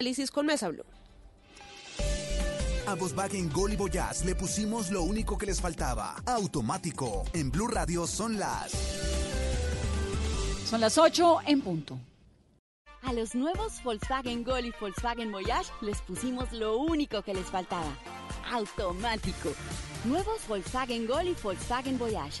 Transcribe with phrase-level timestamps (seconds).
[0.00, 0.84] Análisis con Mesa Blue.
[2.86, 6.14] A Volkswagen Gol y Voyage le pusimos lo único que les faltaba.
[6.24, 7.24] Automático.
[7.32, 8.70] En Blue Radio son las...
[10.70, 11.98] Son las 8 en punto.
[13.02, 17.92] A los nuevos Volkswagen Gol y Volkswagen Voyage les pusimos lo único que les faltaba.
[18.52, 19.52] Automático.
[20.04, 22.40] Nuevos Volkswagen Gol y Volkswagen Voyage.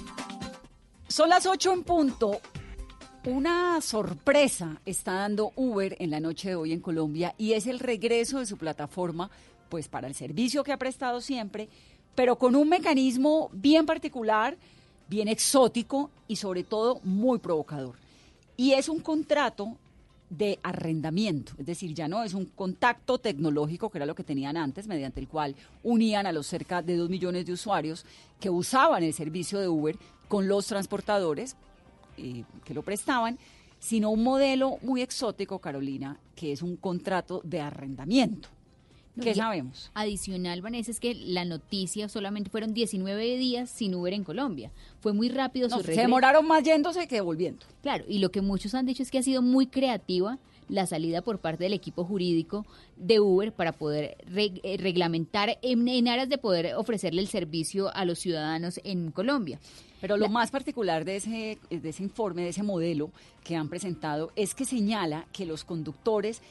[1.11, 2.39] Son las 8 en punto.
[3.25, 7.79] Una sorpresa está dando Uber en la noche de hoy en Colombia y es el
[7.79, 9.29] regreso de su plataforma,
[9.67, 11.67] pues para el servicio que ha prestado siempre,
[12.15, 14.57] pero con un mecanismo bien particular,
[15.09, 17.97] bien exótico y sobre todo muy provocador.
[18.55, 19.75] Y es un contrato
[20.29, 24.55] de arrendamiento, es decir, ya no es un contacto tecnológico que era lo que tenían
[24.55, 28.05] antes, mediante el cual unían a los cerca de dos millones de usuarios
[28.39, 29.97] que usaban el servicio de Uber
[30.31, 31.57] con los transportadores
[32.17, 33.37] eh, que lo prestaban,
[33.79, 38.47] sino un modelo muy exótico, Carolina, que es un contrato de arrendamiento.
[39.21, 39.91] ¿Qué sabemos?
[39.93, 44.71] Adicional, Vanessa, es que la noticia solamente fueron 19 días sin Uber en Colombia.
[45.01, 47.65] Fue muy rápido No, su se demoraron más yéndose que volviendo.
[47.81, 50.39] Claro, y lo que muchos han dicho es que ha sido muy creativa
[50.69, 55.87] la salida por parte del equipo jurídico de Uber para poder reg- eh, reglamentar en,
[55.87, 59.59] en aras de poder ofrecerle el servicio a los ciudadanos en Colombia.
[59.99, 63.11] Pero lo La- más particular de ese, de ese informe, de ese modelo
[63.43, 66.41] que han presentado, es que señala que los conductores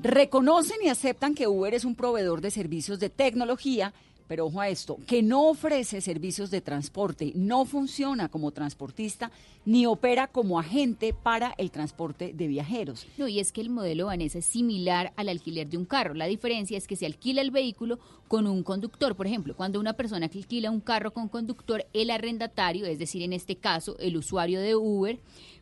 [0.00, 3.92] reconocen y aceptan que Uber es un proveedor de servicios de tecnología,
[4.28, 9.32] pero ojo a esto, que no ofrece servicios de transporte, no funciona como transportista
[9.64, 13.06] ni opera como agente para el transporte de viajeros.
[13.16, 16.14] No, y es que el modelo Vanessa es similar al alquiler de un carro.
[16.14, 19.16] La diferencia es que se alquila el vehículo con un conductor.
[19.16, 23.32] Por ejemplo, cuando una persona alquila un carro con conductor, el arrendatario, es decir, en
[23.32, 25.18] este caso, el usuario de Uber,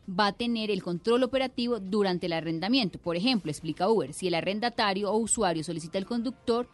[0.07, 2.99] va a tener el control operativo durante el arrendamiento.
[2.99, 6.69] Por ejemplo, explica Uber, si el arrendatario o usuario solicita el conductor,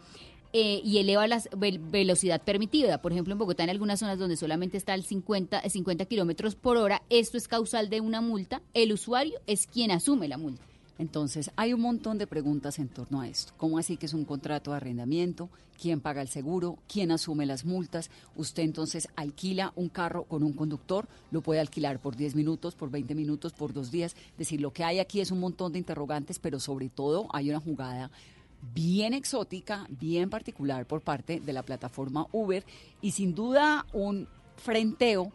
[0.53, 3.02] eh, y eleva la velocidad permitida.
[3.02, 6.53] Por ejemplo, en Bogotá, en algunas zonas donde solamente está el 50, eh, 50 kilómetros
[6.53, 8.62] por hora, esto es causal de una multa.
[8.75, 10.63] El usuario es quien asume la multa.
[11.00, 13.53] Entonces, hay un montón de preguntas en torno a esto.
[13.58, 15.50] ¿Cómo así que es un contrato de arrendamiento?
[15.81, 16.78] ¿Quién paga el seguro?
[16.88, 18.12] ¿Quién asume las multas?
[18.36, 22.92] Usted entonces alquila un carro con un conductor, lo puede alquilar por 10 minutos, por
[22.92, 24.16] 20 minutos, por dos días.
[24.34, 27.50] Es decir, lo que hay aquí es un montón de interrogantes, pero sobre todo hay
[27.50, 28.12] una jugada
[28.74, 32.63] bien exótica, bien particular por parte de la plataforma Uber
[33.01, 35.31] y sin duda un frenteo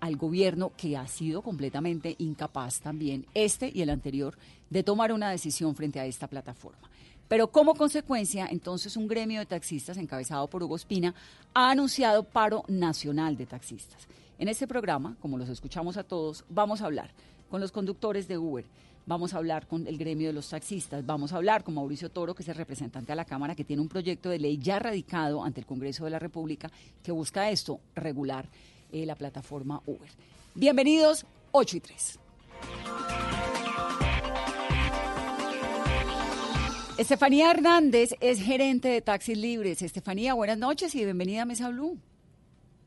[0.00, 4.36] al gobierno que ha sido completamente incapaz también, este y el anterior,
[4.70, 6.88] de tomar una decisión frente a esta plataforma.
[7.26, 11.14] Pero como consecuencia, entonces un gremio de taxistas encabezado por Hugo Espina
[11.52, 14.06] ha anunciado paro nacional de taxistas.
[14.38, 17.10] En este programa, como los escuchamos a todos, vamos a hablar
[17.50, 18.64] con los conductores de Uber,
[19.08, 22.34] vamos a hablar con el gremio de los taxistas, vamos a hablar con Mauricio Toro,
[22.34, 25.42] que es el representante a la Cámara, que tiene un proyecto de ley ya radicado
[25.42, 26.70] ante el Congreso de la República
[27.02, 28.44] que busca esto, regular
[28.92, 30.10] eh, la plataforma Uber.
[30.54, 32.20] Bienvenidos, 8 y 3.
[36.98, 39.80] Estefanía Hernández es gerente de Taxis Libres.
[39.80, 41.96] Estefanía, buenas noches y bienvenida a Mesa Blue.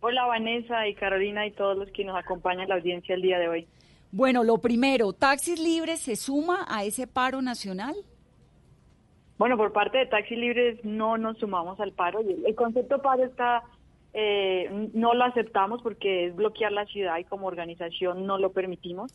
[0.02, 3.40] Hola Vanessa y Carolina y todos los que nos acompañan en la audiencia el día
[3.40, 3.68] de hoy.
[4.12, 7.96] Bueno, lo primero, ¿Taxis Libres se suma a ese paro nacional?
[9.38, 12.20] Bueno, por parte de Taxi Libres no nos sumamos al paro.
[12.20, 13.64] el- concepto paro está,
[14.14, 19.14] eh, no lo aceptamos porque es bloquear la ciudad y como organización no lo permitimos.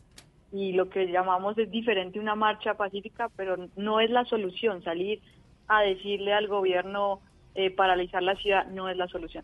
[0.51, 4.83] Y lo que llamamos es diferente una marcha pacífica, pero no es la solución.
[4.83, 5.21] Salir
[5.67, 7.19] a decirle al gobierno
[7.55, 9.43] eh, paralizar la ciudad no es la solución.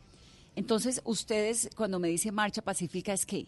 [0.55, 3.45] Entonces, ustedes, cuando me dice marcha pacífica, ¿es qué?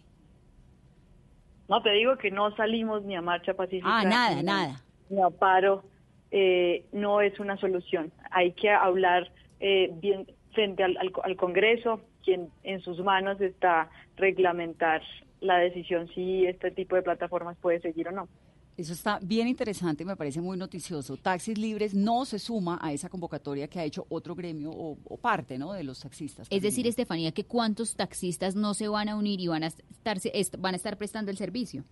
[1.67, 3.89] No te digo que no salimos ni a marcha pacífica.
[3.89, 4.81] Ah, nada, ni nada.
[5.09, 5.83] Ni a paro.
[6.31, 8.11] eh, no es una solución.
[8.31, 15.01] Hay que hablar eh, bien frente al, al, Congreso, quien en sus manos está reglamentar
[15.39, 18.27] la decisión si este tipo de plataformas puede seguir o no.
[18.77, 21.15] Eso está bien interesante, me parece muy noticioso.
[21.15, 25.57] Taxis Libres no se suma a esa convocatoria que ha hecho otro gremio o, parte
[25.57, 25.71] ¿no?
[25.71, 26.47] de los taxistas.
[26.51, 30.17] Es decir, Estefanía, que cuántos taxistas no se van a unir y van a estar,
[30.59, 31.85] van a estar prestando el servicio.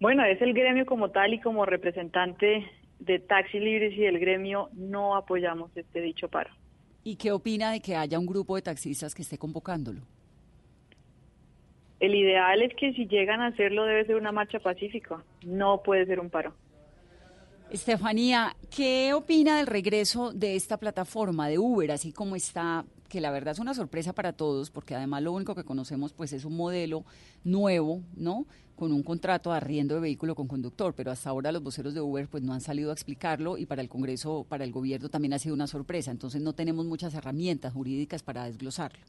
[0.00, 2.66] Bueno, es el gremio como tal y como representante
[2.98, 6.50] de Taxis Libres y del gremio no apoyamos este dicho paro.
[7.04, 10.00] ¿Y qué opina de que haya un grupo de taxistas que esté convocándolo?
[11.98, 16.04] El ideal es que si llegan a hacerlo debe ser una marcha pacífica, no puede
[16.06, 16.54] ser un paro.
[17.70, 23.32] Estefanía, ¿qué opina del regreso de esta plataforma de Uber, así como está, que la
[23.32, 26.56] verdad es una sorpresa para todos, porque además lo único que conocemos pues es un
[26.56, 27.04] modelo
[27.42, 28.46] nuevo, ¿no?
[28.76, 32.00] Con un contrato de arriendo de vehículo con conductor, pero hasta ahora los voceros de
[32.00, 35.32] Uber pues no han salido a explicarlo y para el Congreso, para el gobierno también
[35.32, 39.00] ha sido una sorpresa, entonces no tenemos muchas herramientas jurídicas para desglosarlo.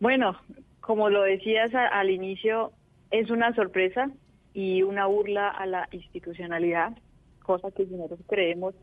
[0.00, 0.36] Bueno,
[0.84, 2.72] como lo decías al inicio,
[3.10, 4.10] es una sorpresa
[4.52, 6.92] y una burla a la institucionalidad,
[7.42, 8.74] cosa que nosotros creemos,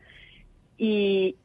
[0.79, 1.35] y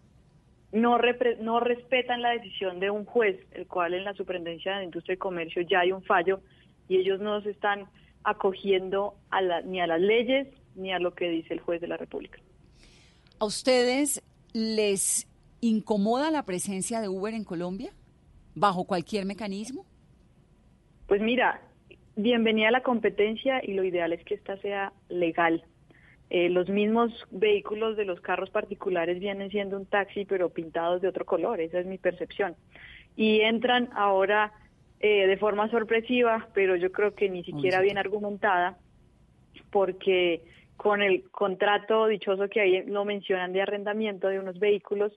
[0.73, 0.99] no,
[1.41, 5.19] no respetan la decisión de un juez, el cual en la Superintendencia de Industria y
[5.19, 6.41] Comercio ya hay un fallo
[6.89, 7.85] y ellos no se están
[8.25, 11.89] acogiendo a la, ni a las leyes ni a lo que dice el juez de
[11.89, 12.39] la República.
[13.39, 14.23] ¿A ustedes
[14.55, 15.29] les
[15.61, 17.93] incomoda la presencia de Uber en Colombia
[18.55, 19.85] bajo cualquier mecanismo?
[21.07, 21.61] Pues mira,
[22.17, 25.63] bienvenida a la competencia y lo ideal es que esta sea legal.
[26.31, 31.09] Eh, los mismos vehículos de los carros particulares vienen siendo un taxi, pero pintados de
[31.09, 32.57] otro color, esa es mi percepción.
[33.15, 34.53] Y entran ahora
[34.99, 38.77] eh, de forma sorpresiva, pero yo creo que ni siquiera bien argumentada,
[39.71, 40.43] porque
[40.77, 45.13] con el contrato dichoso que ahí lo mencionan de arrendamiento de unos vehículos,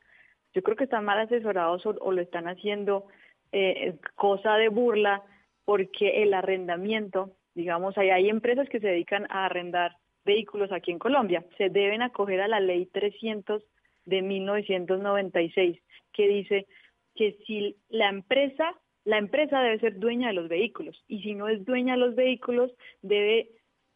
[0.54, 3.08] yo creo que están mal asesorados o, lo están haciendo
[3.52, 5.24] eh, cosa de burla
[5.66, 11.00] porque el arrendamiento, digamos, hay, hay empresas que se dedican a arrendar vehículos aquí en
[11.00, 13.64] Colombia, se deben acoger a la ley 300
[14.06, 15.80] de 1996,
[16.14, 16.68] que dice
[17.16, 18.76] que si la empresa,
[19.06, 22.16] la empresa debe ser dueña de los vehículos y si no es dueña de los
[22.16, 22.72] vehículos
[23.02, 23.50] debe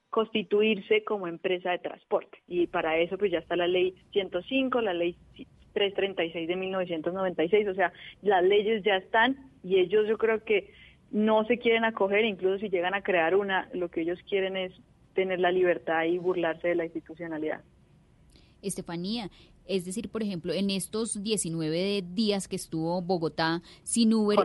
[0.09, 2.37] constituirse como empresa de transporte.
[2.47, 5.15] Y para eso pues ya está la ley 105, la ley
[5.73, 10.71] 336 de 1996, o sea, las leyes ya están y ellos yo creo que
[11.13, 14.73] no se quieren acoger, incluso si llegan a crear una, lo que ellos quieren es
[15.13, 17.61] tener la libertad y burlarse de la institucionalidad.
[18.63, 19.29] Estefanía,
[19.67, 24.39] es decir, por ejemplo, en estos 19 días que estuvo Bogotá sin Uber,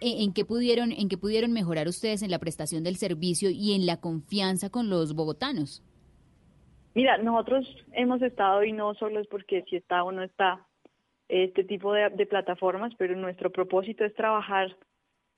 [0.00, 3.86] ¿en, qué pudieron, ¿en qué pudieron mejorar ustedes en la prestación del servicio y en
[3.86, 5.84] la confianza con los bogotanos?
[6.94, 10.66] Mira, nosotros hemos estado, y no solo es porque si está o no está
[11.28, 14.76] este tipo de, de plataformas, pero nuestro propósito es trabajar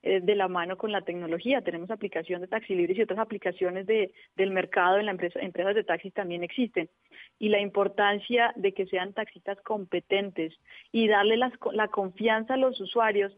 [0.06, 1.62] eh, de la mano con la tecnología.
[1.62, 5.74] Tenemos aplicación de Taxi Libres y otras aplicaciones de, del mercado en la empresa, empresas
[5.74, 6.90] de taxis también existen.
[7.38, 10.52] Y la importancia de que sean taxistas competentes
[10.92, 13.32] y darle la confianza a los usuarios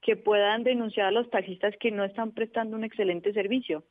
[0.00, 3.82] que puedan denunciar a los taxistas que no están prestando un excelente servicio.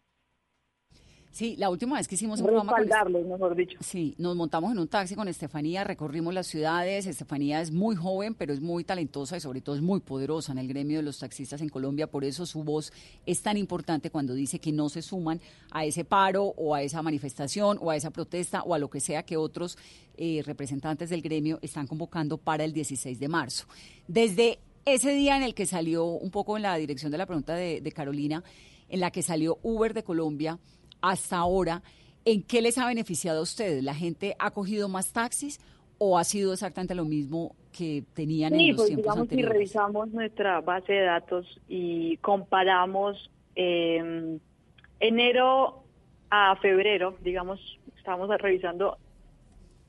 [1.36, 2.74] Sí, la última vez que hicimos un programa
[3.04, 3.78] con mejor dicho.
[3.82, 7.08] Sí, nos montamos en un taxi con Estefanía, recorrimos las ciudades.
[7.08, 10.60] Estefanía es muy joven, pero es muy talentosa y sobre todo es muy poderosa en
[10.60, 12.08] el gremio de los taxistas en Colombia.
[12.08, 12.94] Por eso su voz
[13.26, 17.02] es tan importante cuando dice que no se suman a ese paro o a esa
[17.02, 19.78] manifestación o a esa protesta o a lo que sea que otros
[20.16, 23.66] eh, representantes del gremio están convocando para el 16 de marzo.
[24.08, 27.56] Desde ese día en el que salió un poco en la dirección de la pregunta
[27.56, 28.42] de, de Carolina,
[28.88, 30.60] en la que salió Uber de Colombia
[31.10, 31.82] hasta ahora,
[32.26, 33.84] ¿en qué les ha beneficiado a ustedes?
[33.84, 35.60] ¿La gente ha cogido más taxis
[35.98, 40.10] o ha sido exactamente lo mismo que tenían en los pues, tiempos digamos, Si revisamos
[40.10, 44.40] nuestra base de datos y comparamos em,
[45.00, 45.84] enero
[46.30, 47.60] a febrero, digamos,
[47.98, 48.98] estamos revisando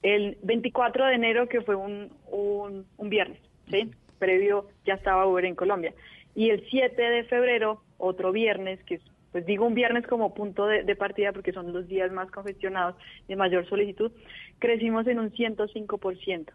[0.02, 3.90] el 24 de enero, que fue un, un, un viernes, ¿sí?
[4.18, 5.94] Previo ya estaba Uber en Colombia.
[6.34, 9.02] Y el 7 de febrero, otro viernes, que es
[9.36, 12.94] pues digo un viernes como punto de, partida porque son los días más congestionados
[13.28, 14.10] de mayor solicitud,
[14.58, 16.52] crecimos en un 105%,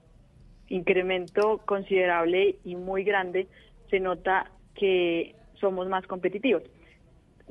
[0.67, 3.45] incremento considerable y muy grande,
[3.91, 6.63] se nota que somos más competitivos.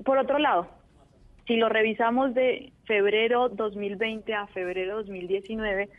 [0.04, 0.66] Por otro lado,
[1.46, 5.90] si lo revisamos de febrero 2020 a febrero 2019,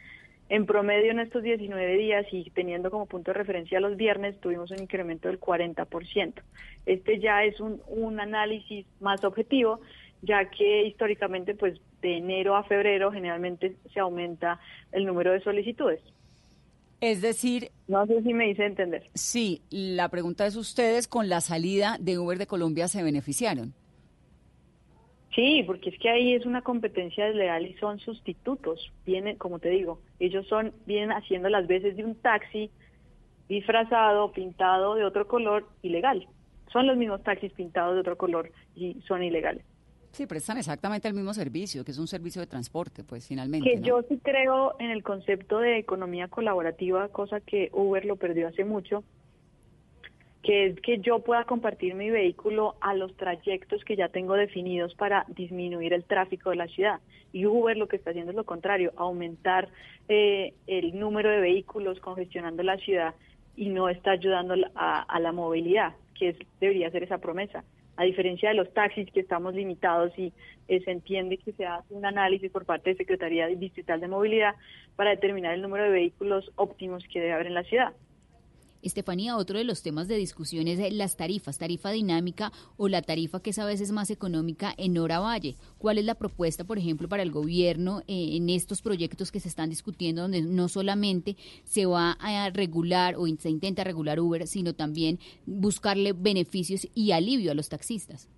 [0.52, 4.70] en promedio en estos 19 días y teniendo como punto de referencia los viernes, tuvimos
[4.72, 6.34] un incremento del 40%.
[6.86, 9.80] Este ya es un, un análisis más objetivo
[10.22, 14.60] ya que históricamente pues de enero a febrero generalmente se aumenta
[14.92, 16.02] el número de solicitudes.
[17.00, 17.72] Es decir...
[17.88, 19.10] No sé si me hice entender.
[19.14, 23.74] Sí, la pregunta es, ¿ustedes con la salida de Uber de Colombia se beneficiaron?
[25.34, 28.92] Sí, porque es que ahí es una competencia desleal y son sustitutos.
[29.06, 32.70] Vienen, como te digo, ellos son vienen haciendo las veces de un taxi
[33.48, 36.28] disfrazado, pintado de otro color, ilegal.
[36.72, 39.64] Son los mismos taxis pintados de otro color y son ilegales.
[40.12, 43.70] Sí, prestan exactamente el mismo servicio, que es un servicio de transporte, pues finalmente.
[43.70, 48.50] Que yo sí creo en el concepto de economía colaborativa, cosa que Uber lo perdió
[48.50, 49.06] hace mucho,
[50.44, 54.96] que es que yo pueda compartir mi vehículo a los trayectos que ya tengo definidos
[54.96, 57.00] para disminuir el tráfico de la ciudad.
[57.32, 59.70] Y Uber lo que está haciendo es lo contrario, aumentar
[60.10, 63.14] eh, el número de vehículos congestionando la ciudad
[63.56, 67.64] y no está ayudando a, la movilidad, que debería ser esa promesa
[67.98, 70.34] a diferencia de los taxis que estamos limitados y
[70.68, 74.56] eh, se entiende que se hace un análisis por parte de Secretaría Distrital de Movilidad
[74.96, 77.94] para determinar el número de vehículos óptimos que debe haber en la ciudad.
[78.82, 83.42] Estefanía, otro de los temas de discusión es las tarifas, tarifa dinámica o la tarifa
[83.42, 85.56] que es a veces más económica en Hora Valle.
[85.78, 89.50] ¿Cuál es la propuesta, por ejemplo, para el gobierno eh, en estos proyectos que se
[89.50, 94.74] están discutiendo, donde no solamente se va a regular o se intenta regular Uber, sino
[94.74, 98.30] también buscarle beneficios y alivio a los taxistas?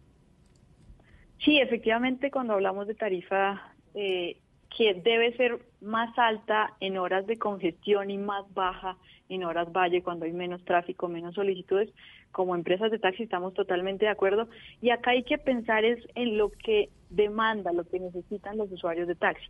[1.44, 4.38] Sí, efectivamente, cuando hablamos de tarifa, eh,
[4.76, 8.98] que debe ser más alta en horas de congestión y más baja
[9.30, 11.90] en horas valle cuando hay menos tráfico, menos solicitudes.
[12.32, 14.48] Como empresas de taxi estamos totalmente de acuerdo
[14.82, 19.08] y acá hay que pensar es en lo que demanda, lo que necesitan los usuarios
[19.08, 19.48] de taxi.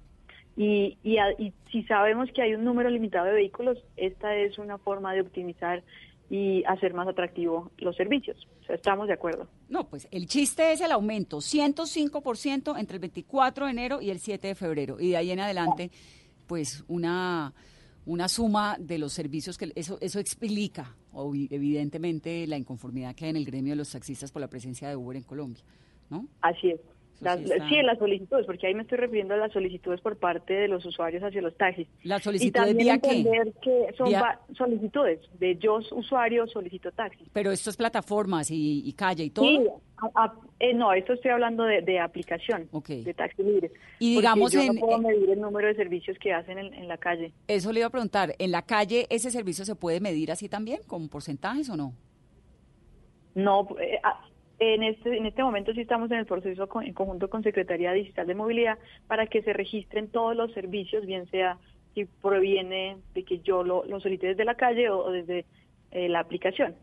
[0.56, 4.78] Y, y, y si sabemos que hay un número limitado de vehículos, esta es una
[4.78, 5.82] forma de optimizar
[6.30, 8.48] y hacer más atractivo los servicios.
[8.62, 9.48] O sea, estamos de acuerdo.
[9.70, 14.20] No, pues el chiste es el aumento, 105% entre el 24 de enero y el
[14.20, 14.98] 7 de febrero.
[15.00, 15.92] Y de ahí en adelante,
[16.54, 17.52] pues una,
[18.06, 20.96] una suma de los servicios que eso, eso explica,
[21.50, 24.96] evidentemente, la inconformidad que hay en el gremio de los taxistas por la presencia de
[24.96, 25.64] Uber en Colombia,
[26.12, 26.28] ¿no?
[26.42, 26.80] Así es
[27.20, 30.68] sí, en las solicitudes, porque ahí me estoy refiriendo a las solicitudes por parte de
[30.68, 31.88] los usuarios hacia los taxis.
[32.04, 34.12] ¿Las solicitudes vía entender que son
[34.56, 37.26] solicitudes de yo, usuario, solicito taxi.
[37.32, 39.46] Pero esto es plataformas y, calle y todo.
[39.46, 39.68] Sí,
[40.60, 43.72] eh, no, esto estoy hablando de, aplicación, de taxi libre.
[44.00, 46.98] Y digamos yo en, no puedo medir el número de servicios que hacen en, la
[46.98, 47.32] calle.
[47.48, 50.82] Eso le iba a preguntar, ¿en la calle ese servicio se puede medir así también,
[50.88, 51.94] con porcentajes o no?
[53.36, 54.00] No, eh,
[54.64, 58.28] en este, en este momento sí estamos en el proceso en conjunto con Secretaría Digital
[58.28, 58.78] de Movilidad
[59.08, 61.58] para que se registren todos los servicios, bien sea
[61.94, 65.46] si proviene de que yo lo, lo solicite desde la calle o, desde
[65.92, 66.76] eh, la aplicación.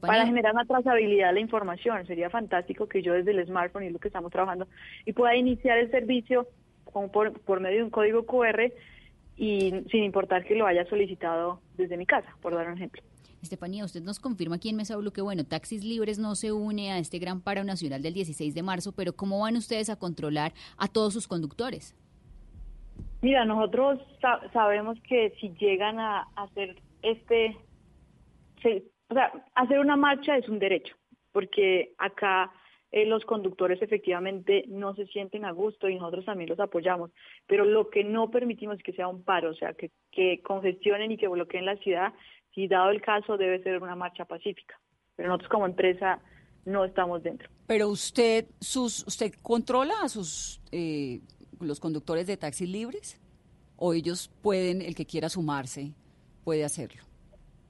[0.00, 2.06] Para generar una trazabilidad de la información.
[2.06, 4.68] Sería fantástico que yo desde el smartphone y lo que estamos trabajando
[5.06, 6.46] y pueda iniciar el servicio
[7.12, 8.70] por, por medio de un código QR
[9.36, 13.02] y sin importar que lo haya solicitado desde mi casa, por dar un ejemplo.
[13.42, 16.92] Estefanía, usted nos confirma aquí en Mesa Blue que, bueno, Taxis Libres no se une
[16.92, 20.52] a este gran paro nacional del 16 de marzo, pero ¿cómo van ustedes a controlar
[20.78, 21.96] a todos sus conductores?
[23.20, 24.00] Mira, nosotros
[24.52, 27.56] sabemos que si llegan a hacer este,
[29.08, 30.94] o sea, hacer una marcha es un derecho,
[31.32, 32.52] porque acá
[32.92, 37.10] eh, los conductores efectivamente no se sienten a gusto y nosotros también los apoyamos,
[37.46, 41.12] pero lo que no permitimos es que sea un paro, o sea, que, que congestionen
[41.12, 42.12] y que bloqueen la ciudad
[42.54, 44.78] si dado el caso debe ser una marcha pacífica.
[45.16, 46.20] Pero nosotros como empresa
[46.64, 47.48] no estamos dentro.
[47.66, 51.20] Pero usted, sus, usted controla a sus eh,
[51.60, 53.20] los conductores de taxis libres
[53.76, 55.92] o ellos pueden, el que quiera sumarse,
[56.44, 57.02] puede hacerlo.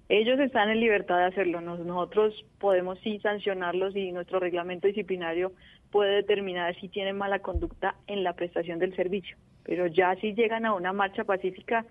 [0.08, 1.60] Ellos están en libertad de hacerlo.
[1.62, 5.52] Nosotros podemos sí sancionarlos y nuestro reglamento disciplinario
[5.90, 9.36] puede determinar si tienen mala conducta en la prestación del servicio.
[9.64, 11.86] Pero ya si llegan a una marcha pacífica,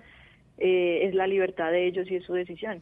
[0.62, 2.82] eh, es la libertad de ellos y es su decisión.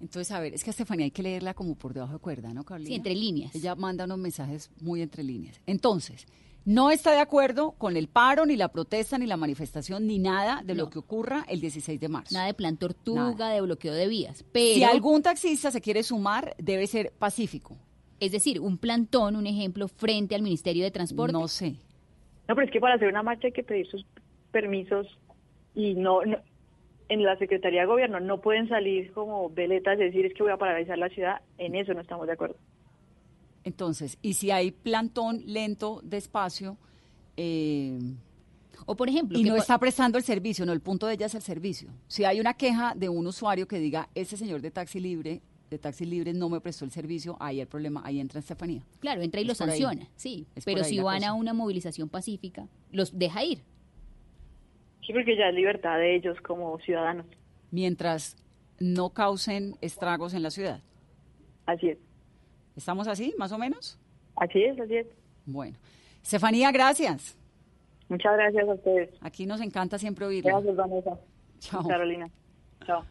[0.00, 2.52] Entonces, a ver, es que a Estefanía hay que leerla como por debajo de cuerda,
[2.52, 2.88] ¿no, Carolina?
[2.88, 3.54] Sí, entre líneas.
[3.54, 5.60] Ella manda unos mensajes muy entre líneas.
[5.66, 6.26] Entonces,
[6.64, 10.62] no está de acuerdo con el paro, ni la protesta, ni la manifestación, ni nada
[10.64, 12.34] de lo que ocurra el 16 de marzo.
[12.34, 14.44] Nada de plan tortuga, de bloqueo de vías.
[14.52, 17.76] Pero, si algún taxista se quiere sumar, debe ser pacífico.
[18.20, 21.32] Es decir, un plantón, un ejemplo, frente al Ministerio de Transporte.
[21.32, 21.76] No sé.
[22.48, 24.04] No, pero es que para hacer una marcha hay que pedir sus
[24.50, 25.06] permisos
[25.74, 26.38] y no, no
[27.08, 30.52] en la Secretaría de Gobierno no pueden salir como veletas y decir es que voy
[30.52, 32.56] a paralizar la ciudad, en eso no estamos de acuerdo.
[33.64, 36.76] Entonces, y si hay plantón lento, despacio,
[37.36, 37.98] eh,
[38.86, 41.34] o por ejemplo, y no está prestando el servicio, no, el punto de ella es
[41.34, 41.90] el servicio.
[42.08, 45.42] Si hay una queja de un usuario que diga, ese señor de taxi libre
[45.72, 48.82] de taxis libres no me prestó el servicio, ahí el problema, ahí entra Estefanía.
[49.00, 49.70] Claro, entra y Es lo ahí.
[49.70, 50.46] sanciona, sí.
[50.54, 51.30] Es Pero si van cosa.
[51.30, 53.62] a una movilización pacífica, los deja ir.
[55.06, 57.26] Sí, porque ya es libertad de ellos como ciudadanos.
[57.70, 58.36] Mientras
[58.78, 60.80] no causen estragos en la ciudad.
[61.66, 61.98] Así es.
[62.76, 63.98] ¿Estamos así, más o menos?
[64.36, 65.06] Así es, así es.
[65.44, 65.76] Bueno.
[66.22, 67.36] Estefanía, gracias.
[68.08, 69.10] Muchas gracias a ustedes.
[69.20, 70.52] Aquí nos encanta siempre oírla.
[70.52, 71.18] Gracias, Vanessa.
[71.58, 71.86] Chao.
[71.86, 72.30] Carolina.
[72.86, 73.04] Chao.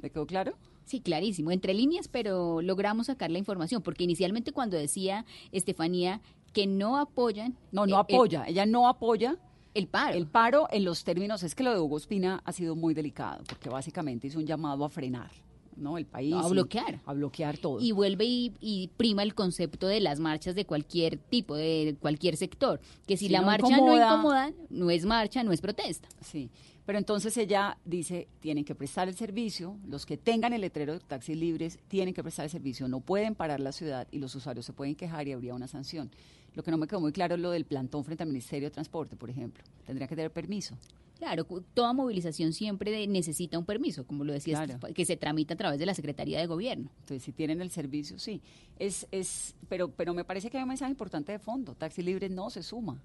[0.00, 0.54] ¿Le quedó claro?
[0.84, 6.20] Sí, clarísimo, entre líneas, pero logramos sacar la información, porque inicialmente cuando decía Estefanía
[6.52, 7.56] que no apoyan...
[7.70, 8.44] No, no eh, apoya.
[8.46, 9.36] Ella no apoya
[9.74, 10.14] El, paro.
[10.16, 11.42] el paro en los términos.
[11.42, 14.84] Es que lo de Hugo Espina ha sido muy delicado, porque básicamente hizo un llamado
[14.84, 15.30] a frenar,
[15.76, 15.96] ¿no?
[15.96, 16.30] El país.
[16.34, 17.00] No, a y- bloquear.
[17.06, 17.80] A bloquear todo.
[17.80, 22.36] y vuelve y, y prima el concepto de las marchas de cualquier tipo, de cualquier
[22.36, 22.80] sector.
[23.06, 26.08] Que si, Si la no marcha no incomoda- incomoda, no es marcha, no es protesta.
[26.20, 26.50] Sí,
[26.86, 31.00] pero entonces ella dice, tienen que prestar el servicio, los que tengan el letrero de
[31.00, 34.66] taxis libres tienen que prestar el servicio, no pueden parar la ciudad y los usuarios
[34.66, 36.10] se pueden quejar y habría una sanción.
[36.54, 38.72] Lo que no me quedó muy claro es lo del plantón frente al Ministerio de
[38.72, 39.62] Transporte, por ejemplo.
[39.86, 40.76] Tendría que tener permiso.
[41.18, 44.92] Claro, toda movilización siempre de- necesita un permiso, como lo decía, Claro.
[44.92, 46.90] que se tramita a través de la Secretaría de Gobierno.
[47.00, 48.42] Entonces, si tienen el servicio, sí.
[48.80, 51.74] Es, es, pero, pero me parece que hay un mensaje importante de fondo.
[51.76, 53.00] Taxi Libre no se suma.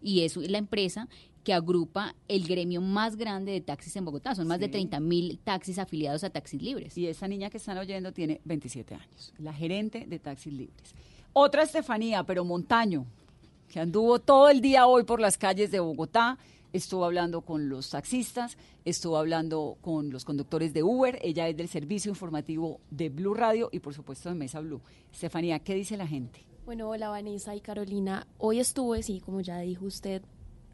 [0.00, 1.08] Y es la empresa
[1.44, 4.34] que agrupa el gremio más grande de taxis en Bogotá.
[4.34, 4.72] Son más de Sí.
[4.72, 6.96] 30 mil taxis afiliados a Taxis Libres.
[6.98, 10.94] Y esa niña que están oyendo tiene 27 años, la gerente de Taxis Libres.
[11.34, 13.06] Otra Estefanía, pero Montaño,
[13.68, 16.38] que anduvo todo el día hoy por las calles de Bogotá,
[16.72, 21.68] estuvo hablando con los taxistas, estuvo hablando con los conductores de Uber, ella es del
[21.68, 24.80] servicio informativo de Blue Radio y por supuesto de Mesa Blue.
[25.12, 26.44] Estefanía, ¿qué dice la gente?
[26.64, 28.26] Bueno, hola Vanessa y Carolina.
[28.38, 30.22] Hoy estuve, sí, como ya dijo usted,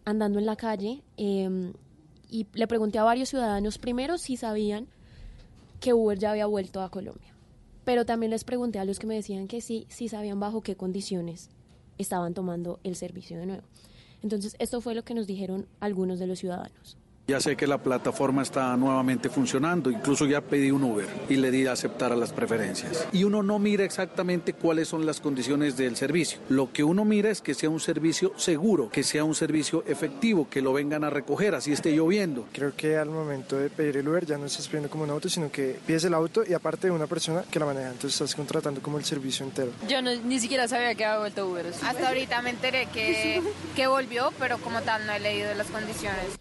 [0.04, 1.72] andando en la calle eh,
[2.30, 4.86] y le pregunté a varios ciudadanos primero si sabían
[5.80, 7.34] que Uber ya había vuelto a Colombia.
[7.84, 10.76] Pero también les pregunté a los que me decían que sí, sí sabían bajo qué
[10.76, 11.50] condiciones
[11.98, 13.62] estaban tomando el servicio de nuevo.
[14.22, 16.96] Entonces, esto fue lo que nos dijeron algunos de los ciudadanos.
[17.30, 21.52] Ya sé que la plataforma está nuevamente funcionando, incluso ya pedí un Uber y le
[21.52, 23.06] di a aceptar a las preferencias.
[23.12, 26.40] Y uno no mira exactamente cuáles son las condiciones del servicio.
[26.48, 30.48] Lo que uno mira es que sea un servicio seguro, que sea un servicio efectivo,
[30.50, 32.48] que lo vengan a recoger, así esté lloviendo.
[32.52, 35.28] Creo que al momento de pedir el Uber ya no estás pidiendo como un auto,
[35.28, 37.92] sino que pides el auto y aparte de una persona que la maneja.
[37.92, 39.70] Entonces estás contratando como el servicio entero.
[39.88, 41.66] Yo no- ni siquiera sabía que había vuelto Uber.
[41.80, 43.40] Hasta ahorita me enteré que,
[43.76, 46.40] que volvió, pero como tal no he leído las condiciones.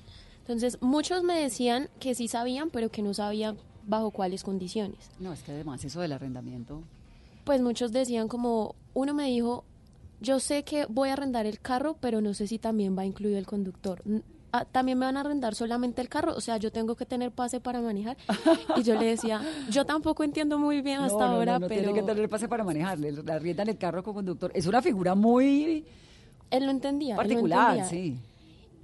[0.50, 5.12] Entonces, muchos me decían que sí sabían, pero que no sabían bajo cuáles condiciones.
[5.20, 6.82] No, es que además eso del arrendamiento.
[7.44, 9.64] Pues muchos decían como, uno me dijo,
[10.22, 13.38] yo sé que voy a arrendar el carro, pero no sé si también va incluido
[13.38, 14.02] el conductor.
[14.52, 17.32] Ah, También me van a arrendar solamente el carro, o sea, yo tengo que tener
[17.32, 18.18] pase para manejar.
[18.76, 21.68] Y yo le decía, yo tampoco entiendo muy bien hasta no, no, ahora, no, no
[21.68, 24.52] pero tiene que tener pase para manejarle, le arriendan el carro con conductor.
[24.56, 25.86] Es una figura muy
[26.50, 27.14] él lo entendía.
[27.14, 27.86] él lo particular, entendía.
[27.86, 28.18] sí.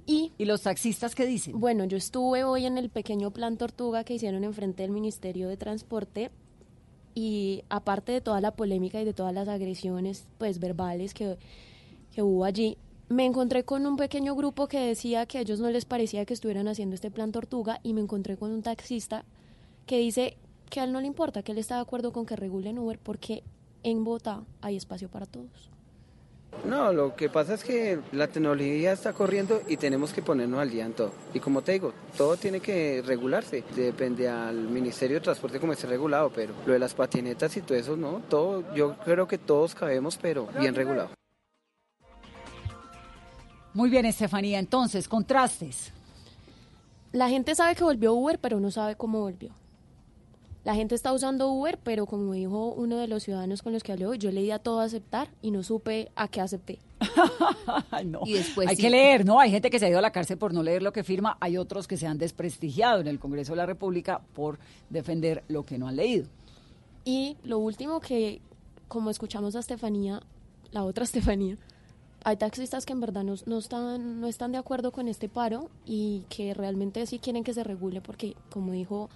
[0.06, 1.58] Y ¿Y los taxistas qué dicen?
[1.58, 5.56] Bueno, yo estuve hoy en el pequeño plan Tortuga que hicieron enfrente del Ministerio de
[5.56, 6.30] Transporte
[7.14, 11.38] y aparte de toda la polémica y de todas las agresiones pues verbales que,
[12.14, 12.76] que hubo allí,
[13.08, 16.34] me encontré con un pequeño grupo que decía que a ellos no les parecía que
[16.34, 19.24] estuvieran haciendo este plan Tortuga y me encontré con un taxista
[19.86, 20.36] que dice
[20.70, 22.98] que a él no le importa, que él está de acuerdo con que regulen Uber
[22.98, 23.42] porque
[23.82, 25.75] en Bogotá hay espacio para todos.
[26.64, 30.70] No, lo que pasa es que la tecnología está corriendo y tenemos que ponernos al
[30.70, 31.12] día en todo.
[31.32, 33.62] Y como te digo, todo tiene que regularse.
[33.74, 37.78] Depende al Ministerio de Transporte como esté regulado, pero lo de las patinetas y todo
[37.78, 38.22] eso, no.
[38.28, 41.10] Todo, yo creo que todos cabemos, pero bien regulado.
[43.74, 44.58] Muy bien, Estefanía.
[44.58, 45.92] Entonces, contrastes.
[47.12, 49.50] La gente sabe que volvió Uber, pero no sabe cómo volvió.
[50.66, 53.92] La gente está usando Uber, pero como dijo uno de los ciudadanos con los que
[53.92, 56.80] hablé hoy, yo le di a todo a aceptar y no supe a qué acepté.
[57.92, 58.22] Ay, no.
[58.26, 58.82] Y después Hay sí.
[58.82, 59.38] que leer, ¿no?
[59.38, 61.38] Hay gente que se ha ido a la cárcel por no leer lo que firma,
[61.40, 64.58] hay otros que se han desprestigiado en el Congreso de la República por
[64.90, 66.26] defender lo que no han leído.
[67.04, 68.42] Y lo último que,
[68.88, 70.20] como escuchamos a Estefanía,
[70.72, 71.58] la otra Estefanía,
[72.24, 75.70] hay taxistas que en verdad no, no están, no están de acuerdo con este paro
[75.84, 79.10] y que realmente sí quieren que se regule porque, como dijo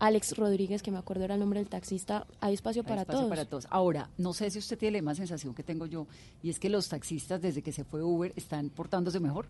[0.00, 3.20] Alex Rodríguez, que me acuerdo era el nombre del taxista, hay espacio, Hay para, espacio
[3.20, 3.30] todos.
[3.30, 3.66] para todos.
[3.70, 6.06] Ahora, no sé si usted tiene la misma sensación que tengo yo,
[6.42, 9.46] y es que los taxistas desde que se fue Uber están portándose mejor.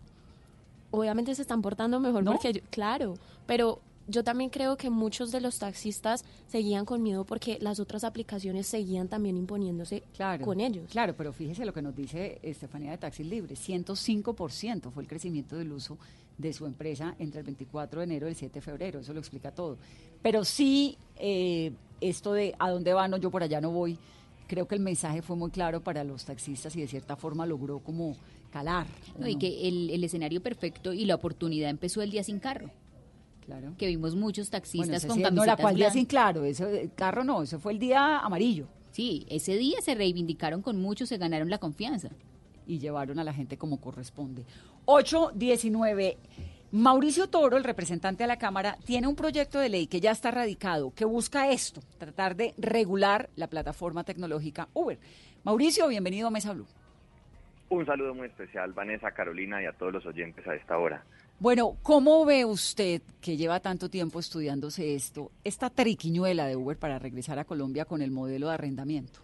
[0.91, 2.33] Obviamente se están portando mejor ¿No?
[2.33, 3.13] porque, yo- claro,
[3.47, 3.79] pero
[4.11, 8.67] yo también creo que muchos de los taxistas seguían con miedo porque las otras aplicaciones
[8.67, 10.03] seguían también imponiéndose
[10.43, 10.89] con ellos.
[10.91, 15.57] Claro, pero fíjese lo que nos dice Estefanía de Taxis Libres, 105% fue el crecimiento
[15.57, 15.97] del uso
[16.37, 19.19] de su empresa entre el 24 de enero y el 7 de febrero, eso lo
[19.19, 19.77] explica todo.
[20.21, 23.97] Pero sí, eh, esto de a dónde van, yo por allá no voy,
[24.47, 27.79] creo que el mensaje fue muy claro para los taxistas y de cierta forma logró
[27.79, 28.15] como
[28.51, 28.85] calar.
[29.25, 32.69] y que el, escenario perfecto y la oportunidad empezó el día sin carro.
[33.45, 33.73] Claro.
[33.77, 37.41] Que vimos muchos taxistas con camisetas No, la cual día sin claro, ese carro no,
[37.41, 38.67] eso fue el día amarillo.
[38.91, 42.09] Sí, ese día se reivindicaron con muchos, se ganaron la confianza.
[42.67, 44.45] Y llevaron a la gente como corresponde.
[44.85, 46.17] 819.
[46.71, 50.31] Mauricio Toro, el representante de la Cámara, tiene un proyecto de ley que ya está
[50.31, 54.97] radicado, que busca esto, tratar de regular la plataforma tecnológica Uber.
[55.43, 56.67] Mauricio, bienvenido a Mesa Blue.
[57.67, 61.03] Un saludo muy especial, Vanessa, Carolina y a todos los oyentes a esta hora.
[61.41, 66.99] Bueno, ¿cómo ve usted, que lleva tanto tiempo estudiándose esto, esta triquiñuela de Uber para
[66.99, 69.21] regresar a Colombia con el modelo de arrendamiento?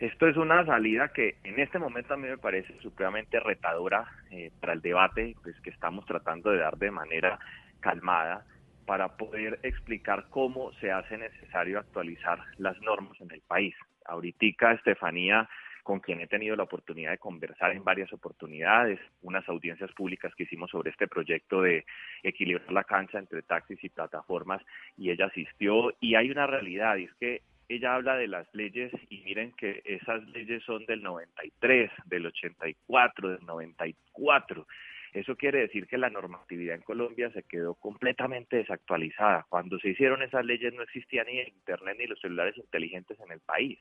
[0.00, 4.50] Esto es una salida que en este momento a mí me parece supremamente retadora eh,
[4.58, 7.38] para el debate pues, que estamos tratando de dar de manera
[7.78, 8.44] calmada
[8.84, 13.76] para poder explicar cómo se hace necesario actualizar las normas en el país.
[14.04, 15.48] Ahorita Estefanía
[15.88, 20.42] con quien he tenido la oportunidad de conversar en varias oportunidades, unas audiencias públicas que
[20.42, 21.86] hicimos sobre este proyecto de
[22.22, 24.60] equilibrar la cancha entre taxis y plataformas
[24.98, 28.92] y ella asistió y hay una realidad y es que ella habla de las leyes
[29.08, 34.66] y miren que esas leyes son del 93, del 84, del 94.
[35.14, 39.46] Eso quiere decir que la normatividad en Colombia se quedó completamente desactualizada.
[39.48, 43.32] Cuando se hicieron esas leyes no existía ni el Internet ni los celulares inteligentes en
[43.32, 43.78] el país.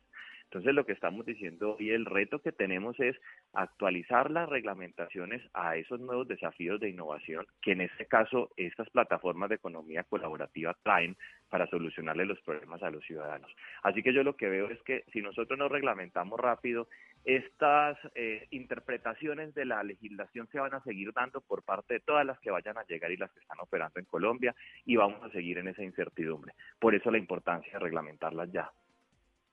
[0.50, 3.18] Entonces lo que estamos diciendo y el reto que tenemos es
[3.52, 9.50] actualizar las reglamentaciones a esos nuevos desafíos de innovación que en este caso estas plataformas
[9.50, 11.18] de economía colaborativa traen
[11.50, 13.52] para solucionarle los problemas a los ciudadanos.
[13.84, 16.88] Así que yo lo que veo es que si nosotros no reglamentamos rápido,
[17.26, 22.26] estas eh, interpretaciones de la legislación se van a seguir dando por parte de todas
[22.26, 24.56] las que vayan a llegar y las que están operando en Colombia
[24.86, 26.54] y vamos a seguir en esa incertidumbre.
[26.80, 28.72] Por eso la importancia de reglamentarlas ya.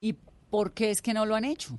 [0.01, 0.15] ¿Y
[0.51, 1.79] ¿Por qué es que no lo han hecho?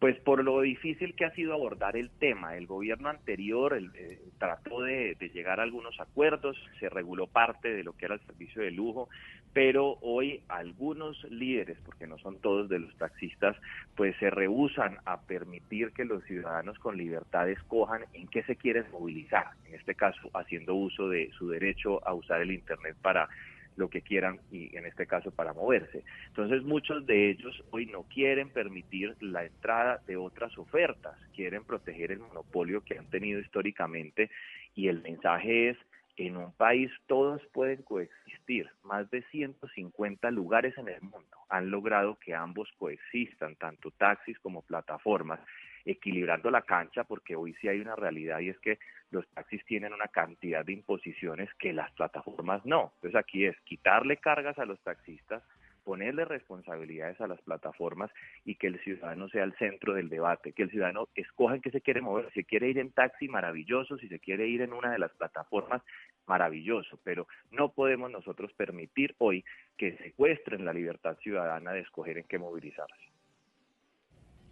[0.00, 2.56] Pues por lo difícil que ha sido abordar el tema.
[2.56, 7.92] El gobierno anterior eh, trató de, llegar a algunos acuerdos, se reguló parte de lo
[7.92, 9.10] que era el servicio de lujo,
[9.52, 13.58] pero hoy algunos líderes, porque no son todos de los taxistas,
[13.94, 18.86] pues se rehusan a permitir que los ciudadanos con libertad escojan en qué se quieren
[18.90, 23.28] movilizar, en este caso haciendo uso de su derecho a usar el Internet para
[23.76, 26.04] lo que quieran y en este caso para moverse.
[26.28, 32.12] Entonces muchos de ellos hoy no quieren permitir la entrada de otras ofertas, quieren proteger
[32.12, 34.30] el monopolio que han tenido históricamente
[34.74, 35.78] y el mensaje es
[36.16, 38.68] en un país todos pueden coexistir.
[38.84, 44.62] Más de 150 lugares en el mundo han logrado que ambos coexistan, tanto taxis como
[44.62, 45.40] plataformas,
[45.84, 48.78] equilibrando la cancha, porque hoy sí hay una realidad y es que
[49.10, 52.92] los taxis tienen una cantidad de imposiciones que las plataformas no.
[52.96, 55.42] Entonces aquí es quitarle cargas a los taxistas,
[55.84, 58.10] ponerle responsabilidades a las plataformas
[58.44, 61.70] y que el ciudadano sea el centro del debate, que el ciudadano escoja en qué
[61.70, 64.92] se quiere mover, si quiere ir en taxi, maravilloso, si se quiere ir en una
[64.92, 65.82] de las plataformas,
[66.26, 69.44] maravilloso, pero no podemos nosotros permitir hoy
[69.76, 73.19] que secuestren la libertad ciudadana de escoger en qué movilizarse.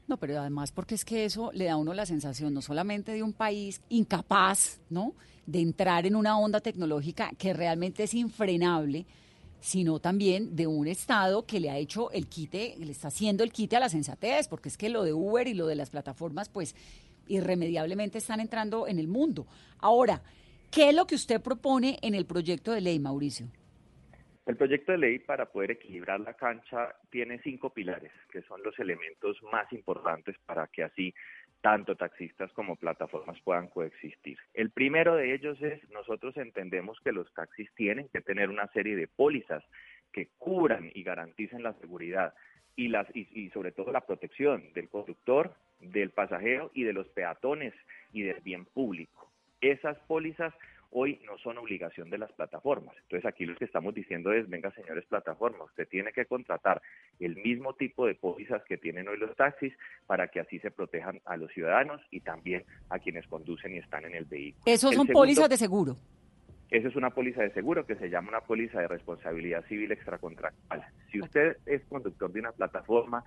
[0.09, 3.13] No, pero además porque es que eso le da a uno la sensación no solamente
[3.13, 5.15] de un país incapaz, ¿no?
[5.47, 9.05] De entrar en una onda tecnológica que realmente es infrenable,
[9.61, 13.53] sino también de un Estado que le ha hecho el quite, le está haciendo el
[13.53, 16.49] quite a la sensatez, porque es que lo de Uber y lo de las plataformas,
[16.49, 16.75] pues
[17.27, 19.47] irremediablemente están entrando en el mundo.
[19.79, 20.23] Ahora,
[20.71, 23.49] ¿qué es lo que usted propone en el proyecto de ley, Mauricio?
[24.49, 28.79] El proyecto de ley para poder equilibrar la cancha tiene cinco pilares, que son los
[28.79, 31.15] elementos más importantes para que así
[31.61, 34.39] tanto taxistas como plataformas puedan coexistir.
[34.55, 38.97] El primero de ellos es, nosotros entendemos que los taxis tienen que tener una serie
[38.97, 39.63] de pólizas
[40.13, 42.33] que cubran y garanticen la seguridad
[42.75, 47.75] y, y sobre todo la protección del conductor, del pasajero y de los peatones
[48.15, 49.31] y del bien público.
[49.61, 50.55] Esas pólizas
[50.91, 52.95] hoy no son obligación de las plataformas.
[53.03, 56.81] Entonces aquí lo que estamos diciendo es, venga señores plataformas, usted tiene que contratar
[57.21, 59.73] el mismo tipo de pólizas que tienen hoy los taxis
[60.07, 64.05] para que así se protejan a los ciudadanos y también a quienes conducen y están
[64.05, 64.65] en el vehículo.
[64.67, 65.97] ¿Esos son pólizas de seguro?
[66.71, 70.85] Eso es una póliza de seguro que se llama una póliza de responsabilidad civil extracontractual.
[71.11, 73.25] Si usted es conductor de una plataforma,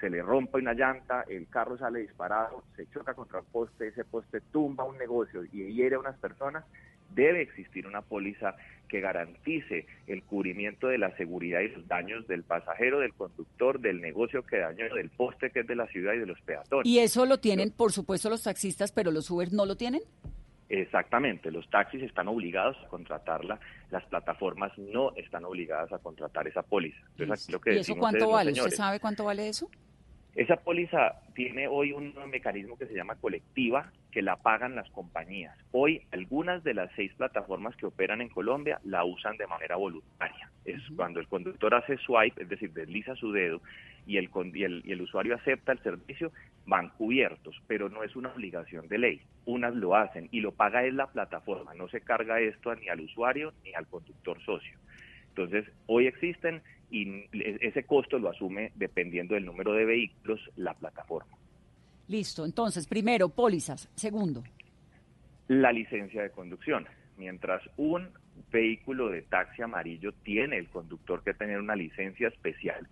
[0.00, 4.04] se le rompe una llanta, el carro sale disparado, se choca contra un poste, ese
[4.04, 6.64] poste tumba un negocio y hiere a unas personas,
[7.10, 8.56] debe existir una póliza
[8.88, 14.00] que garantice el cubrimiento de la seguridad y los daños del pasajero, del conductor, del
[14.00, 16.86] negocio que dañó, del poste que es de la ciudad y de los peatones.
[16.86, 20.02] Y eso lo tienen, por supuesto, los taxistas, pero los Uber no lo tienen.
[20.68, 26.62] Exactamente, los taxis están obligados a contratarla, las plataformas no están obligadas a contratar esa
[26.62, 26.98] póliza.
[27.18, 28.50] Entonces, lo que ¿Y eso cuánto vale?
[28.50, 29.70] ¿Usted sabe cuánto vale eso?
[30.36, 35.56] Esa póliza tiene hoy un mecanismo que se llama colectiva, que la pagan las compañías.
[35.72, 40.50] Hoy algunas de las seis plataformas que operan en Colombia la usan de manera voluntaria.
[40.66, 43.62] Es cuando el conductor hace swipe, es decir, desliza su dedo
[44.06, 46.30] y el, y el, y el usuario acepta el servicio,
[46.66, 49.22] van cubiertos, pero no es una obligación de ley.
[49.46, 53.00] Unas lo hacen y lo paga es la plataforma, no se carga esto ni al
[53.00, 54.78] usuario ni al conductor socio.
[55.36, 57.24] Entonces, hoy existen y
[57.60, 61.36] ese costo lo asume dependiendo del número de vehículos la plataforma.
[62.08, 63.90] Listo, entonces, primero, pólizas.
[63.96, 64.42] Segundo.
[65.48, 66.86] La licencia de conducción.
[67.18, 68.08] Mientras un
[68.50, 72.88] vehículo de taxi amarillo tiene el conductor que tener una licencia especial,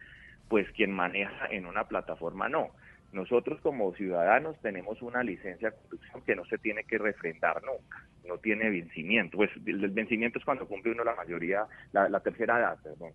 [0.49, 2.71] pues quien maneja en una plataforma no.
[3.15, 8.05] Nosotros como ciudadanos tenemos una licencia de conducción que no se tiene que refrendar nunca,
[8.27, 9.37] no tiene vencimiento.
[9.37, 13.13] Pues el vencimiento es cuando cumple uno la mayoría, la, la tercera edad, perdón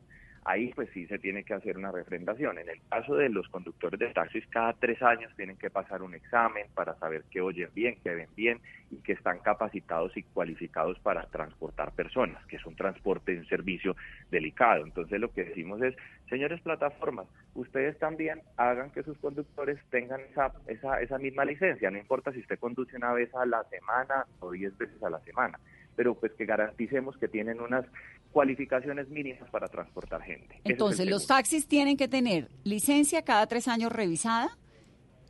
[0.50, 2.58] ahí pues sí se tiene que hacer una refrendación.
[2.58, 6.16] En el caso de los conductores de taxis, cada tres años tienen que pasar un
[6.16, 8.60] examen para saber que oyen bien, que ven bien
[8.90, 13.46] y que están capacitados y cualificados para transportar personas, que es un transporte de un
[13.46, 13.96] servicio
[14.32, 14.84] delicado.
[14.84, 15.96] Entonces lo que decimos es,
[16.30, 22.00] señores plataformas, ustedes también hagan que sus conductores tengan esa, esa, esa misma licencia, no
[22.00, 25.60] importa si usted conduce una vez a la semana o diez veces a la semana
[26.00, 27.86] pero pues que garanticemos que tienen unas
[28.32, 30.62] cualificaciones mínimas para transportar gente.
[30.64, 34.58] Entonces, los taxis tienen que tener licencia cada tres años revisada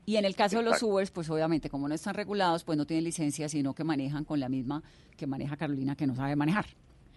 [0.06, 2.86] y en el caso de los Ubers, pues obviamente como no están regulados, pues no
[2.86, 4.84] tienen licencia, sino que manejan con la misma
[5.18, 6.68] que maneja Carolina, que no sabe manejar.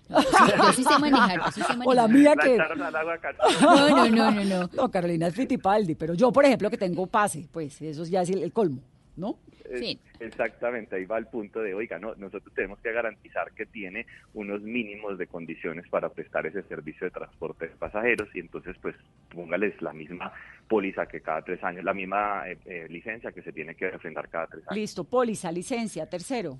[0.08, 1.86] yo sí sé manejar, yo sí sé manejar.
[1.88, 2.56] O la mía que...
[2.56, 4.70] No, no, no, no, no.
[4.72, 8.30] No, Carolina es Fittipaldi, pero yo, por ejemplo, que tengo pase, pues eso ya es
[8.30, 8.80] el colmo,
[9.16, 9.38] ¿no?
[9.78, 9.98] Sí.
[10.20, 14.62] Exactamente, ahí va el punto de, oiga, no, nosotros tenemos que garantizar que tiene unos
[14.62, 18.96] mínimos de condiciones para prestar ese servicio de transporte de pasajeros y entonces pues
[19.30, 20.32] póngales la misma
[20.68, 24.28] póliza que cada tres años, la misma eh, eh, licencia que se tiene que refrendar
[24.28, 24.76] cada tres años.
[24.76, 26.58] Listo, póliza, licencia, tercero.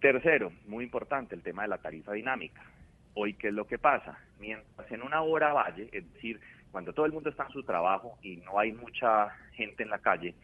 [0.00, 2.62] Tercero, muy importante, el tema de la tarifa dinámica.
[3.14, 4.18] Hoy, ¿qué es lo que pasa?
[4.40, 6.40] Mientras en una hora valle, es decir,
[6.72, 9.98] cuando todo el mundo está en su trabajo y no hay mucha gente en la
[9.98, 10.34] calle,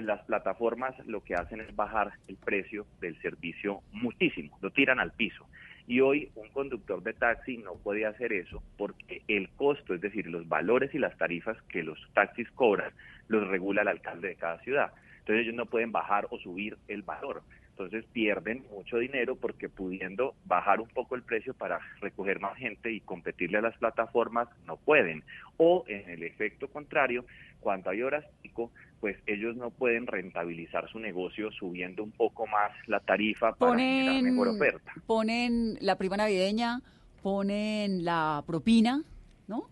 [0.00, 5.12] las plataformas lo que hacen es bajar el precio del servicio muchísimo, lo tiran al
[5.12, 5.46] piso.
[5.86, 10.26] Y hoy un conductor de taxi no puede hacer eso porque el costo, es decir,
[10.26, 12.92] los valores y las tarifas que los taxis cobran,
[13.28, 14.92] los regula el alcalde de cada ciudad.
[15.18, 17.42] Entonces ellos no pueden bajar o subir el valor.
[17.76, 22.92] Entonces pierden mucho dinero porque pudiendo bajar un poco el precio para recoger más gente
[22.92, 25.24] y competirle a las plataformas, no pueden.
[25.56, 27.24] O en el efecto contrario,
[27.58, 32.70] cuando hay horas pico, pues ellos no pueden rentabilizar su negocio subiendo un poco más
[32.86, 34.92] la tarifa para ponen, mejor oferta.
[35.04, 36.80] Ponen la prima navideña,
[37.22, 39.02] ponen la propina,
[39.48, 39.68] ¿no?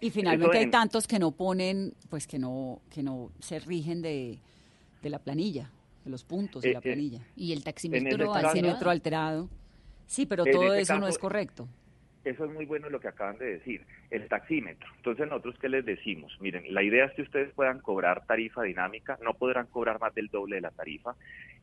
[0.00, 4.38] Y finalmente hay tantos que no ponen, pues que no, que no se rigen de,
[5.02, 5.70] de la planilla
[6.04, 7.20] los puntos de la eh, eh, planilla.
[7.36, 9.48] y el taxímetro, taxímetro alterado.
[10.06, 11.68] Sí, pero todo eso no es correcto.
[12.24, 14.88] Eso es muy bueno lo que acaban de decir, el taxímetro.
[14.96, 16.36] Entonces, nosotros qué les decimos?
[16.40, 20.28] Miren, la idea es que ustedes puedan cobrar tarifa dinámica, no podrán cobrar más del
[20.28, 21.14] doble de la tarifa,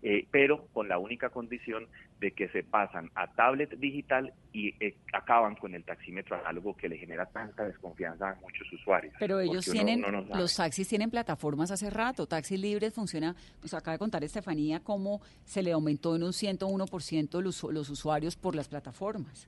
[0.04, 1.88] eh, pero con la única condición
[2.20, 6.90] de que se pasan a tablet digital y eh, acaban con el taxímetro algo que
[6.90, 9.14] le genera tanta desconfianza a muchos usuarios.
[9.20, 10.04] Pero ellos tienen,
[10.36, 15.22] los taxis tienen plataformas hace rato, Taxis Libres funciona, nos acaba de contar Estefanía cómo
[15.44, 19.48] se le aumentó en un 101% los, los usuarios por las plataformas.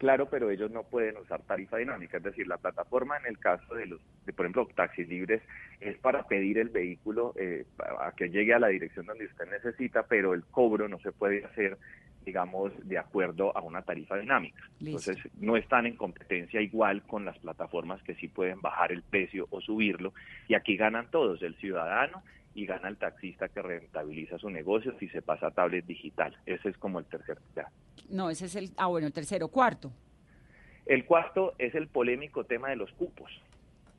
[0.00, 3.74] Claro, pero ellos no pueden usar tarifa dinámica, es decir, la plataforma en el caso
[3.74, 5.42] de los, de, por ejemplo, taxis libres
[5.78, 7.66] es para pedir el vehículo eh,
[8.00, 11.44] a que llegue a la dirección donde usted necesita, pero el cobro no se puede
[11.44, 11.76] hacer,
[12.24, 14.62] digamos, de acuerdo a una tarifa dinámica.
[14.80, 19.48] Entonces, no están en competencia igual con las plataformas que sí pueden bajar el precio
[19.50, 20.14] o subirlo,
[20.48, 22.22] y aquí ganan todos, el ciudadano
[22.60, 26.36] y gana el taxista que rentabiliza su negocio si se pasa a tablet digital.
[26.44, 27.38] Ese es como el tercer
[28.10, 29.90] No, ese es el, ah bueno, el tercero, cuarto.
[30.84, 33.30] El cuarto es el polémico tema de los cupos.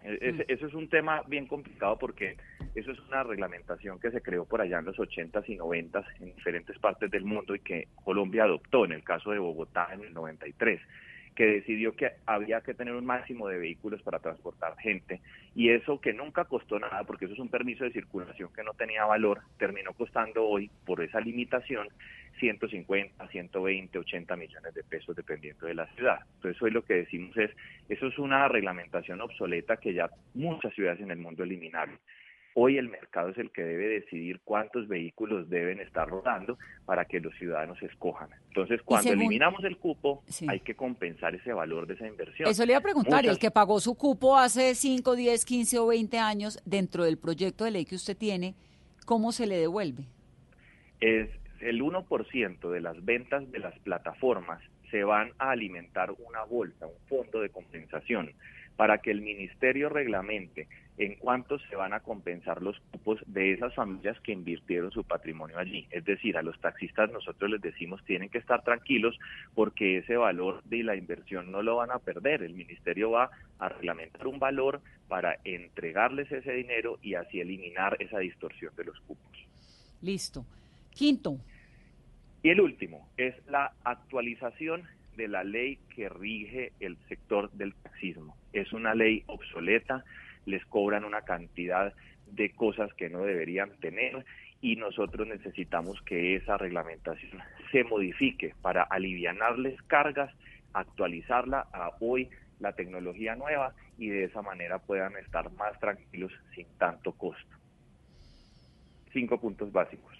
[0.03, 0.45] E.
[0.47, 2.37] Eso es un tema bien complicado porque
[2.75, 6.35] eso es una reglamentación que se creó por allá en los 80s y 90s en
[6.35, 10.13] diferentes partes del mundo y que Colombia adoptó en el caso de Bogotá en el
[10.13, 10.79] 93
[11.35, 15.21] que decidió que había que tener un máximo de vehículos para transportar gente
[15.55, 18.73] y eso que nunca costó nada porque eso es un permiso de circulación que no
[18.73, 21.87] tenía valor, terminó costando hoy por esa limitación
[22.39, 26.19] 150, 120, 80 millones de pesos dependiendo de la ciudad.
[26.35, 27.51] Entonces hoy lo que decimos es,
[27.89, 31.99] eso es una reglamentación obsoleta que ya muchas ciudades en el mundo eliminaron.
[32.53, 37.19] Hoy el mercado es el que debe decidir cuántos vehículos deben estar rodando para que
[37.21, 38.29] los ciudadanos escojan.
[38.49, 42.49] Entonces, cuando eliminamos el cupo, hay que compensar ese valor de esa inversión.
[42.49, 45.87] Eso le iba a preguntar, el que pagó su cupo hace 5, 10, 15 o
[45.87, 48.55] 20 años dentro del proyecto de ley que usted tiene,
[49.05, 50.03] ¿cómo se le devuelve?
[50.99, 51.29] Es
[51.61, 54.61] el 1% de las ventas de las plataformas
[54.91, 58.33] se van a alimentar una bolsa, un fondo de compensación,
[58.81, 60.67] para que el ministerio reglamente
[60.97, 65.59] en cuánto se van a compensar los cupos de esas familias que invirtieron su patrimonio
[65.59, 65.87] allí.
[65.91, 69.19] Es decir, a los taxistas nosotros les decimos tienen que estar tranquilos
[69.53, 72.41] porque ese valor de la inversión no lo van a perder.
[72.41, 78.17] El ministerio va a reglamentar un valor para entregarles ese dinero y así eliminar esa
[78.17, 79.47] distorsión de los cupos.
[80.01, 80.43] Listo.
[80.89, 81.37] Quinto.
[82.41, 88.40] Y el último es la actualización de la ley que rige el sector del taxismo.
[88.53, 90.03] Es una ley obsoleta,
[90.45, 91.93] les cobran una cantidad
[92.27, 94.25] de cosas que no deberían tener
[94.61, 100.33] y nosotros necesitamos que esa reglamentación se modifique para alivianarles cargas,
[100.73, 106.67] actualizarla a hoy la tecnología nueva y de esa manera puedan estar más tranquilos sin
[106.77, 107.57] tanto costo.
[109.11, 110.11] Cinco puntos básicos.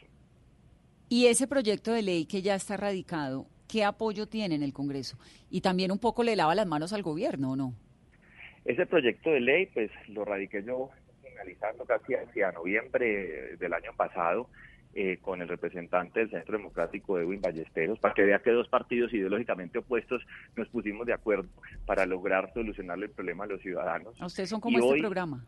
[1.07, 5.17] Y ese proyecto de ley que ya está radicado, ¿qué apoyo tiene en el Congreso?
[5.49, 7.73] Y también un poco le lava las manos al gobierno, ¿o no?
[8.65, 10.89] Ese proyecto de ley, pues lo radiqué yo
[11.23, 14.49] finalizando casi hacia noviembre del año pasado
[14.93, 19.13] eh, con el representante del Centro Democrático Edwin Ballesteros, para que vea que dos partidos
[19.13, 20.21] ideológicamente opuestos
[20.55, 21.49] nos pusimos de acuerdo
[21.85, 24.21] para lograr solucionarle el problema a los ciudadanos.
[24.21, 25.45] ¿A ustedes son como este programa?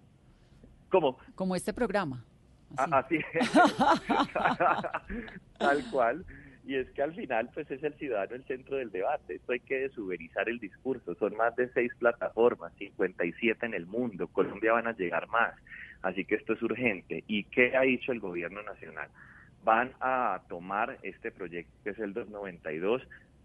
[0.90, 1.18] ¿Cómo?
[1.36, 2.24] Como este programa.
[2.78, 3.18] Así,
[5.60, 6.26] Tal cual
[6.66, 9.36] y es que al final pues es el ciudadano el centro del debate.
[9.36, 11.14] Esto hay que desuberizar el discurso.
[11.16, 14.28] Son más de seis plataformas, 57 en el mundo.
[14.28, 15.54] Colombia van a llegar más.
[16.02, 17.24] Así que esto es urgente.
[17.28, 19.10] ¿Y qué ha dicho el gobierno nacional?
[19.64, 23.02] Van a tomar este proyecto que es el 292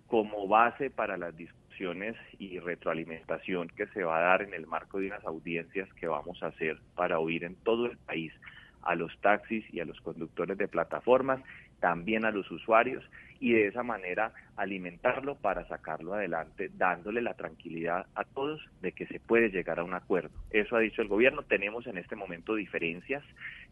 [0.06, 4.98] como base para las discusiones y retroalimentación que se va a dar en el marco
[4.98, 8.32] de unas audiencias que vamos a hacer para oír en todo el país
[8.82, 11.40] a los taxis y a los conductores de plataformas
[11.80, 13.04] también a los usuarios
[13.40, 19.06] y de esa manera alimentarlo para sacarlo adelante, dándole la tranquilidad a todos de que
[19.06, 20.30] se puede llegar a un acuerdo.
[20.50, 21.42] Eso ha dicho el gobierno.
[21.42, 23.22] Tenemos en este momento diferencias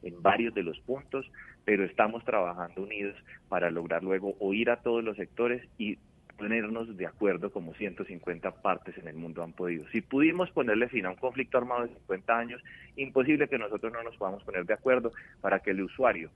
[0.02, 1.30] en varios de los puntos,
[1.64, 3.16] pero estamos trabajando unidos
[3.48, 5.98] para lograr luego oír a todos los sectores y
[6.36, 9.88] ponernos de acuerdo como 150 partes en el mundo han podido.
[9.88, 12.62] Si pudimos ponerle fin a un conflicto armado de 50 años,
[12.96, 16.30] imposible que nosotros no nos podamos poner de acuerdo para que el usuario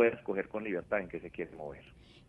[0.00, 1.82] puede escoger con libertad en qué se quiere mover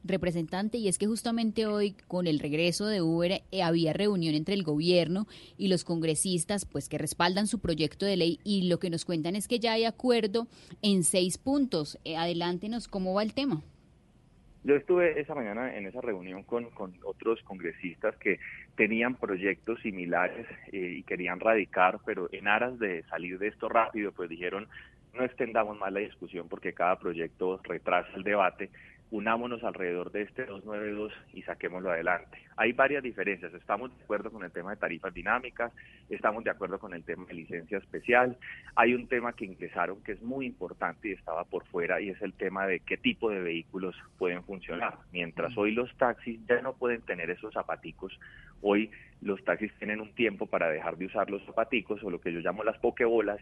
[0.04, 4.56] representante y es que justamente hoy con el regreso de Uber eh, había reunión entre
[4.56, 5.26] el gobierno
[5.58, 9.38] y los congresistas pues que respaldan su proyecto de ley y lo que nos cuentan
[9.38, 10.48] es que ya hay acuerdo
[10.82, 11.98] en seis puntos.
[12.04, 13.62] Eh, adelántenos cómo va el tema.
[14.64, 18.40] Yo estuve esa mañana en esa reunión con, con otros congresistas que
[18.76, 24.12] tenían proyectos similares eh, y querían radicar, pero en aras de salir de esto rápido,
[24.12, 24.68] pues dijeron
[25.14, 28.70] no extendamos más la discusión porque cada proyecto retrasa el debate,
[29.12, 32.38] unámonos alrededor de este 292 y saquémoslo adelante.
[32.56, 35.74] Hay varias diferencias, estamos de acuerdo con el tema de tarifas dinámicas,
[36.10, 38.38] estamos de acuerdo con el tema de licencia especial,
[38.76, 42.22] hay un tema que ingresaron que es muy importante y estaba por fuera y es
[42.22, 44.96] el tema de qué tipo de vehículos pueden funcionar.
[45.12, 48.18] Mientras hoy los taxis ya no pueden tener esos zapaticos,
[48.62, 52.32] hoy los taxis tienen un tiempo para dejar de usar los zapaticos o lo que
[52.32, 53.42] yo llamo las pokebolas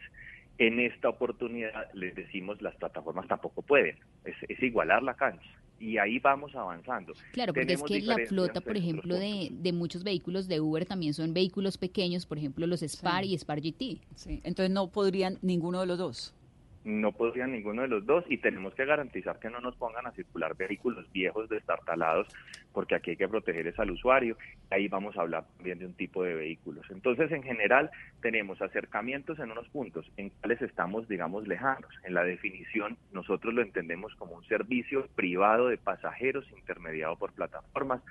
[0.59, 6.19] en esta oportunidad les decimos las plataformas tampoco pueden, es, igualar la cancha y ahí
[6.19, 7.13] vamos avanzando.
[7.31, 11.13] Claro, porque es que la flota, por ejemplo, de, de, muchos vehículos de Uber también
[11.13, 14.01] son vehículos pequeños, por ejemplo, los Spar y Spar GT.
[14.15, 14.41] Sí.
[14.43, 16.35] Entonces no podrían ninguno de los dos
[16.83, 20.11] no podrían ninguno de los dos y tenemos que garantizar que no nos pongan a
[20.11, 22.27] circular vehículos viejos destartalados
[22.73, 24.37] porque aquí hay que proteger es al usuario.
[24.69, 26.85] Ahí vamos a hablar también de un tipo de vehículos.
[26.89, 27.89] Entonces, en general,
[28.21, 31.91] tenemos acercamientos en unos puntos en cuales estamos, digamos, lejanos.
[32.03, 38.01] En la definición, nosotros lo entendemos como un servicio privado de pasajeros intermediado por plataformas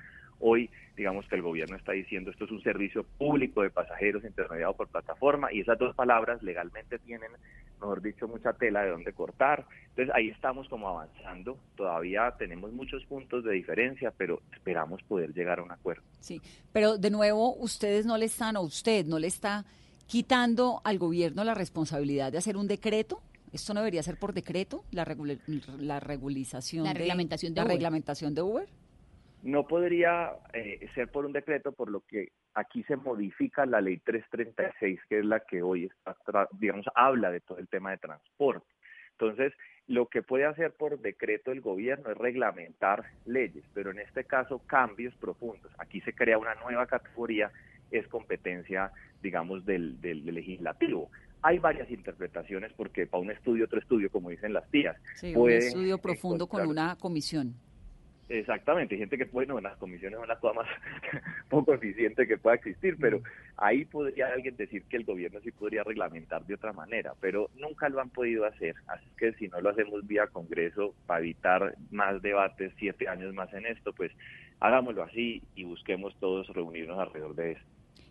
[0.40, 4.75] Hoy, digamos que el gobierno está diciendo esto es un servicio público de pasajeros intermediado
[4.75, 7.33] por plataforma y esas dos palabras legalmente tienen,
[7.81, 9.67] mejor dicho, mucha tela de dónde cortar.
[9.91, 11.59] Entonces ahí estamos como avanzando.
[11.77, 16.02] Todavía tenemos muchos puntos de diferencia, pero esperamos poder llegar a un acuerdo.
[16.21, 16.40] Sí,
[16.73, 19.65] pero de nuevo, ustedes no le están, o usted no le está
[20.07, 24.85] quitando al gobierno la responsabilidad de hacer un decreto ¿Esto no debería ser por decreto,
[24.90, 25.07] la,
[25.79, 28.69] la regularización la reglamentación de, la reglamentación de Uber?
[29.42, 33.98] No podría eh, ser por un decreto, por lo que aquí se modifica la ley
[33.98, 38.67] 336, que es la que hoy está, digamos, habla de todo el tema de transporte.
[39.13, 39.52] Entonces,
[39.87, 44.61] lo que puede hacer por decreto el gobierno es reglamentar leyes, pero en este caso
[44.67, 45.73] cambios profundos.
[45.79, 47.50] Aquí se crea una nueva categoría,
[47.90, 48.92] es competencia,
[49.23, 51.11] digamos, del, del, legislativo.
[51.42, 54.96] Hay varias interpretaciones porque para un estudio, otro estudio, como dicen las tías.
[55.15, 57.54] Sí, un estudio profundo con una comisión.
[58.29, 60.66] Exactamente, hay gente que, bueno, en las comisiones son las cosas más
[61.48, 63.22] poco eficiente que pueda existir, pero
[63.56, 67.88] ahí podría alguien decir que el gobierno sí podría reglamentar de otra manera, pero nunca
[67.88, 72.20] lo han podido hacer, así que si no lo hacemos vía Congreso para evitar más
[72.20, 74.12] debates, siete años más en esto, pues
[74.60, 77.64] hagámoslo así y busquemos todos reunirnos alrededor de esto.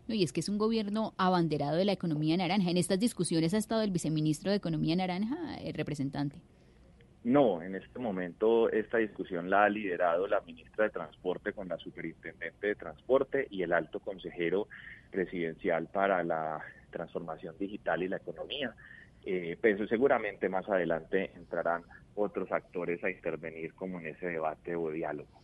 [0.08, 2.72] No, y es que es un gobierno abanderado de la economía naranja.
[2.72, 6.38] En estas discusiones ha estado el viceministro de Economía Naranja, el representante.
[7.28, 11.78] No, en este momento esta discusión la ha liderado la ministra de Transporte con la
[11.78, 14.70] superintendente de Transporte y el alto consejero
[15.12, 18.74] presidencial para la transformación digital y la economía.
[19.26, 21.84] Eh, pero seguramente más adelante entrarán
[22.16, 25.42] otros actores a intervenir como en ese debate o diálogo.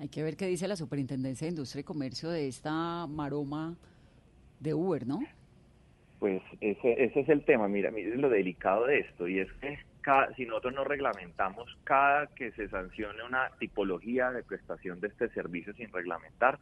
[0.00, 3.78] Hay que ver qué dice la Superintendencia de Industria y Comercio de esta maroma
[4.60, 5.20] de Uber, ¿no?
[6.18, 9.78] Pues ese, ese es el tema, mira, mira lo delicado de esto y es que
[10.36, 15.72] si nosotros no reglamentamos cada que se sancione una tipología de prestación de este servicio
[15.74, 16.58] sin reglamentar,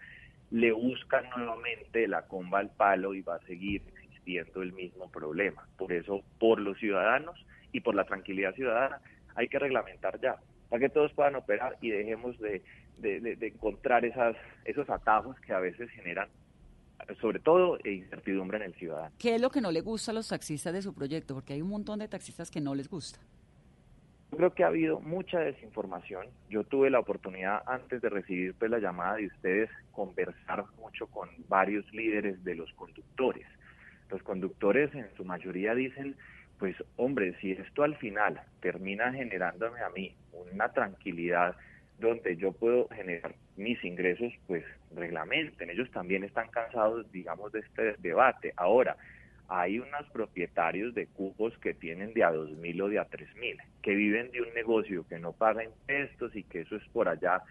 [0.50, 5.66] le buscan nuevamente la comba al palo y va a seguir existiendo el mismo problema.
[5.78, 9.00] Por eso, por los ciudadanos y por la tranquilidad ciudadana,
[9.36, 10.36] hay que reglamentar ya,
[10.68, 12.62] para que todos puedan operar y dejemos de,
[12.98, 16.28] de encontrar esas, esos atajos que a veces generan
[17.20, 19.14] sobre todo incertidumbre en el ciudadano.
[19.18, 21.34] ¿Qué es lo que no le gusta a los taxistas de su proyecto?
[21.34, 23.18] Porque hay un montón de taxistas que no les gusta.
[24.30, 26.26] Yo creo que ha habido mucha desinformación.
[26.48, 31.28] Yo tuve la oportunidad antes de recibir pues, la llamada de ustedes conversar mucho con
[31.48, 33.46] varios líderes de los conductores.
[34.08, 36.16] Los conductores en su mayoría dicen,
[36.58, 41.56] pues hombre, si esto al final termina generándome a mí una tranquilidad
[42.00, 45.70] donde yo puedo generar mis ingresos, pues reglamenten.
[45.70, 48.52] Ellos también están cansados, digamos, de este debate.
[48.56, 48.96] Ahora,
[49.48, 53.34] hay unos propietarios de cupos que tienen de a dos mil o de a tres
[53.36, 57.08] mil, que viven de un negocio que no paga impuestos y que eso es por
[57.08, 57.42] allá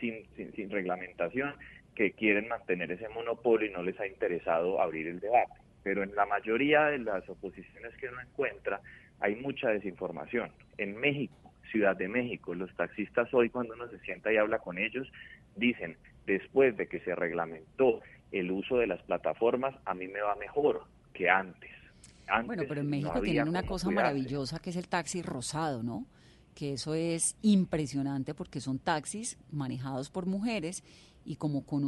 [0.00, 1.54] sin, sin, sin reglamentación,
[1.94, 5.52] que quieren mantener ese monopolio y no les ha interesado abrir el debate.
[5.84, 8.80] Pero en la mayoría de las oposiciones que uno encuentra
[9.20, 10.50] hay mucha desinformación.
[10.76, 12.54] En México Ciudad de México.
[12.54, 15.10] Los taxistas hoy cuando uno se sienta y habla con ellos,
[15.56, 15.96] dicen,
[16.26, 18.00] después de que se reglamentó
[18.32, 21.70] el uso de las plataformas, a mí me va mejor que antes.
[22.44, 26.06] bueno, pero en México tienen una cosa maravillosa que es el taxi rosado, ¿no?
[26.54, 30.82] Que eso es impresionante porque son taxis manejados por mujeres
[31.24, 31.84] y como con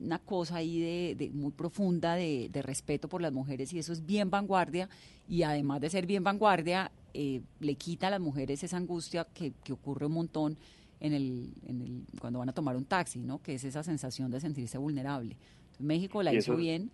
[0.00, 4.04] una cosa ahí de, muy profunda de, de, respeto por las mujeres y eso es
[4.04, 4.88] bien vanguardia
[5.28, 9.52] y además de ser bien vanguardia eh, le quita a las mujeres esa angustia que,
[9.64, 10.58] que ocurre un montón
[11.00, 13.40] en el, en el, cuando van a tomar un taxi, ¿no?
[13.42, 15.36] que es esa sensación de sentirse vulnerable.
[15.78, 16.90] México la hizo bien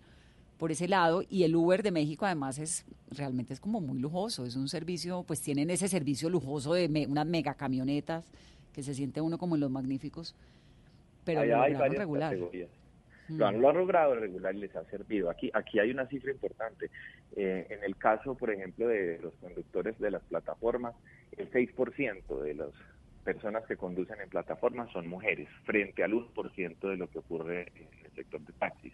[0.57, 4.45] por ese lado y el Uber de México además es realmente es como muy lujoso,
[4.45, 8.25] es un servicio, pues tienen ese servicio lujoso de unas mega camionetas
[8.73, 10.35] que se siente uno como en los magníficos,
[11.27, 12.37] pero lo hay regular.
[13.29, 15.29] Lo han, logrado regular y les ha servido.
[15.29, 16.89] Aquí, aquí hay una cifra importante.
[17.35, 20.95] Eh, en el caso, por ejemplo, de los conductores de las plataformas,
[21.35, 22.69] el 6% de las
[23.25, 28.05] personas que conducen en plataformas son mujeres, frente al 1% de lo que ocurre en
[28.05, 28.93] el sector de taxis.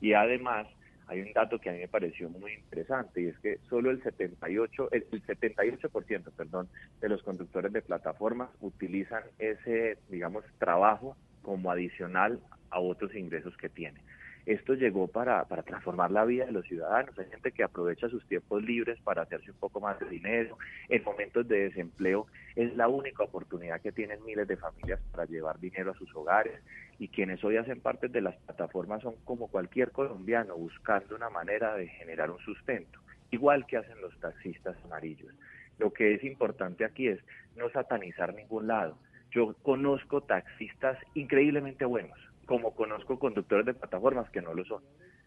[0.00, 0.68] Y además,
[1.08, 4.02] hay un dato que a mí me pareció muy interesante y es que solo el
[4.02, 6.68] 78 el, 78% perdón
[7.00, 12.40] de los conductores de plataformas utilizan ese digamos trabajo como adicional
[12.70, 14.00] a otros ingresos que tiene.
[14.46, 17.18] Esto llegó para, para transformar la vida de los ciudadanos.
[17.18, 20.58] Hay gente que aprovecha sus tiempos libres para hacerse un poco más de dinero.
[20.90, 25.58] En momentos de desempleo es la única oportunidad que tienen miles de familias para llevar
[25.60, 26.60] dinero a sus hogares.
[26.98, 31.74] Y quienes hoy hacen parte de las plataformas son como cualquier colombiano buscando una manera
[31.76, 35.32] de generar un sustento, igual que hacen los taxistas amarillos.
[35.78, 37.18] Lo que es importante aquí es
[37.56, 38.98] no satanizar ningún lado.
[39.34, 44.82] Yo conozco taxistas increíblemente buenos, como conozco conductores de plataformas que no lo son.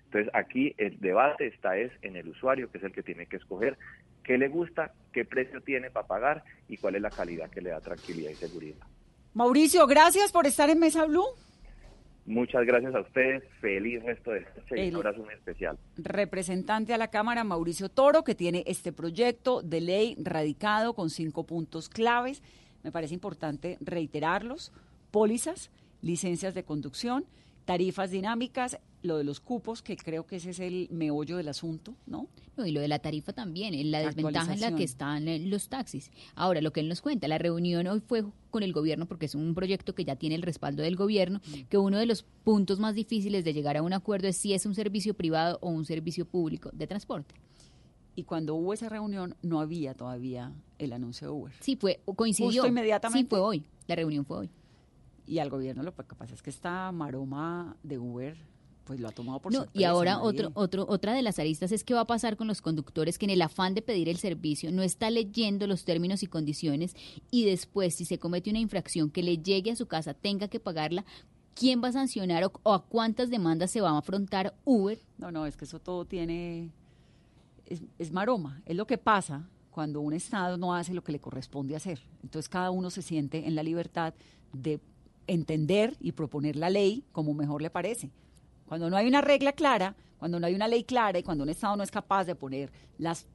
[0.05, 3.35] Entonces aquí el debate está es en el usuario, que es el que tiene que
[3.35, 3.77] escoger
[4.23, 7.71] qué le gusta, qué precio tiene para pagar y cuál es la calidad que le
[7.71, 8.87] da tranquilidad y seguridad.
[9.33, 11.27] Mauricio, gracias por estar en Mesa Blue.
[12.25, 13.43] Muchas gracias a ustedes.
[13.61, 15.77] Feliz resto de noche y un abrazo muy especial.
[15.97, 21.45] Representante a la Cámara, Mauricio Toro, que tiene este proyecto de ley radicado con cinco
[21.45, 22.41] puntos claves.
[22.83, 24.71] Me parece importante reiterarlos.
[25.11, 25.69] Pólizas,
[26.01, 27.25] licencias de conducción,
[27.65, 31.95] tarifas dinámicas, lo de los cupos, que creo que ese es el meollo del asunto,
[32.05, 32.27] ¿no?
[32.55, 35.37] No, y lo de la tarifa también, en la desventaja en la que están eh,
[35.39, 36.09] los taxis.
[36.33, 39.35] Ahora, lo que él nos cuenta, la reunión hoy fue con el gobierno, porque es
[39.35, 42.95] un proyecto que ya tiene el respaldo del gobierno, que uno de los puntos más
[42.95, 46.25] difíciles de llegar a un acuerdo es si es un servicio privado o un servicio
[46.25, 47.35] público de transporte.
[48.17, 51.53] Y cuando hubo esa reunión no había todavía el anuncio de Uber.
[51.59, 52.49] Sí, fue, coincidió.
[52.63, 53.19] Justo inmediatamente.
[53.25, 53.63] Sí, fue hoy.
[53.85, 54.49] La reunión fue hoy.
[55.27, 58.35] Y al gobierno lo que pasa es que esta maroma de Uber
[58.85, 59.79] pues lo ha tomado por No, sorpresa.
[59.79, 62.47] y ahora nadie- otro, otro, otra de las aristas es qué va a pasar con
[62.47, 66.23] los conductores que en el afán de pedir el servicio no está leyendo los términos
[66.23, 66.95] y condiciones
[67.29, 70.61] y después si se comete una infracción que le llegue a su casa tenga que
[70.61, 71.03] pagarla,
[71.53, 74.97] ¿quién va a sancionar o, o a cuántas demandas se va a afrontar Uber?
[75.17, 76.71] No, no, es que eso todo tiene...
[77.67, 79.47] Es, es maroma, es lo que pasa
[79.77, 82.01] cuando un Estado no hace lo que le corresponde hacer.
[82.23, 84.15] Entonces cada uno se siente en la libertad
[84.51, 84.79] de
[85.27, 88.09] entender y proponer la ley como mejor le parece.
[88.65, 91.49] Cuando no hay una regla clara, cuando no hay una ley clara y cuando un
[91.49, 93.27] Estado no es capaz de poner los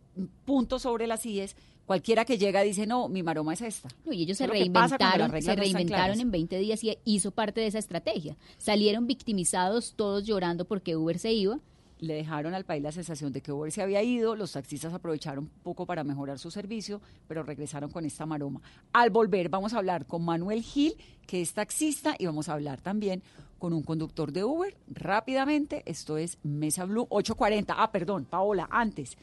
[0.45, 1.55] puntos sobre las IES,
[1.87, 3.89] cualquiera que llega dice, no, mi maroma es esta.
[4.05, 7.79] No, y ellos se reinventaron, se reinventaron en 20 días y hizo parte de esa
[7.79, 8.37] estrategia.
[8.59, 11.61] Salieron victimizados, todos llorando porque Uber se iba.
[12.03, 15.45] Le dejaron al país la sensación de que Uber se había ido, los taxistas aprovecharon
[15.45, 18.61] un poco para mejorar su servicio, pero regresaron con esta maroma.
[18.93, 20.97] Al volver vamos a hablar con Manuel Gil,
[21.29, 23.23] que es taxista, y vamos a hablar también
[23.61, 24.77] con un conductor de Uber.
[24.89, 27.73] Rápidamente, esto es Mesa Blue 840.
[27.79, 29.17] Ah, perdón, Paola, antes.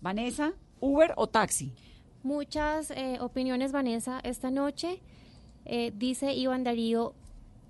[0.00, 1.72] Vanessa, ¿Uber o taxi?
[2.24, 5.00] Muchas eh, opiniones, Vanessa, esta noche.
[5.64, 7.14] Eh, dice Iván Darío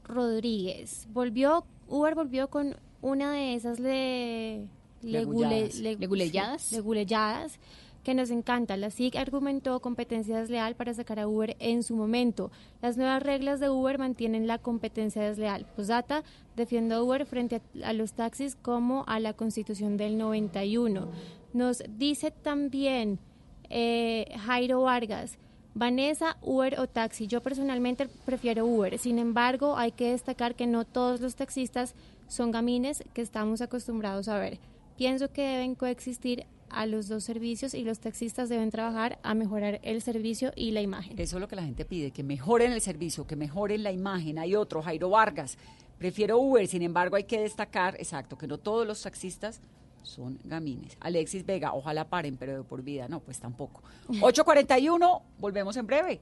[0.05, 1.07] Rodríguez.
[1.11, 4.67] Volvió, Uber volvió con una de esas le,
[5.03, 5.77] Legulladas.
[5.77, 6.63] legule- le- ¿Leguleyadas?
[6.63, 7.59] sí, leguleyadas
[8.05, 8.77] que nos encanta.
[8.77, 12.51] La SIC argumentó competencia desleal para sacar a Uber en su momento.
[12.81, 15.67] Las nuevas reglas de Uber mantienen la competencia desleal.
[15.77, 16.25] Posdata
[16.57, 21.09] defiende a Uber frente a, a los taxis como a la constitución del 91.
[21.53, 23.19] Nos dice también
[23.69, 25.37] eh, Jairo Vargas.
[25.75, 27.27] Vanessa, Uber o taxi.
[27.29, 28.99] Yo personalmente prefiero Uber.
[28.99, 31.95] Sin embargo, hay que destacar que no todos los taxistas
[32.29, 34.59] son gamines que estamos acostumbrados a ver.
[34.97, 39.81] Pienso que deben coexistir a los dos servicios y los taxistas deben trabajar a mejorar
[39.83, 41.19] el servicio y la imagen.
[41.19, 44.39] Eso es lo que la gente pide, que mejoren el servicio, que mejoren la imagen.
[44.39, 45.57] Hay otro, Jairo Vargas.
[45.99, 49.61] Prefiero Uber, sin embargo hay que destacar, exacto, que no todos los taxistas
[50.03, 50.97] son gamines.
[51.01, 53.83] Alexis Vega, ojalá paren, pero de por vida, no, pues tampoco.
[54.09, 56.21] 8.41, volvemos en breve.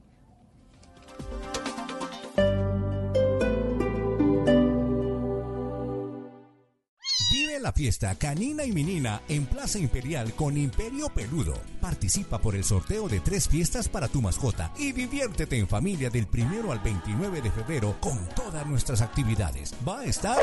[7.57, 11.55] Vive la fiesta canina y menina en Plaza Imperial con Imperio Peludo.
[11.81, 16.27] Participa por el sorteo de tres fiestas para tu mascota y diviértete en familia del
[16.27, 19.73] primero al 29 de febrero con todas nuestras actividades.
[19.87, 20.37] Va a estar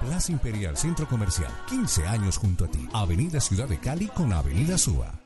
[0.00, 2.88] Plaza Imperial Centro Comercial, 15 años junto a ti.
[2.92, 5.20] Avenida Ciudad de Cali con Avenida Suba.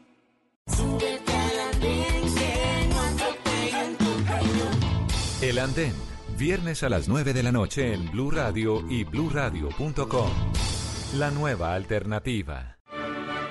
[5.41, 5.95] El Andén,
[6.39, 10.74] viernes a las 9 de la noche en Blue Radio y bluradio.com.
[11.15, 12.79] La nueva alternativa.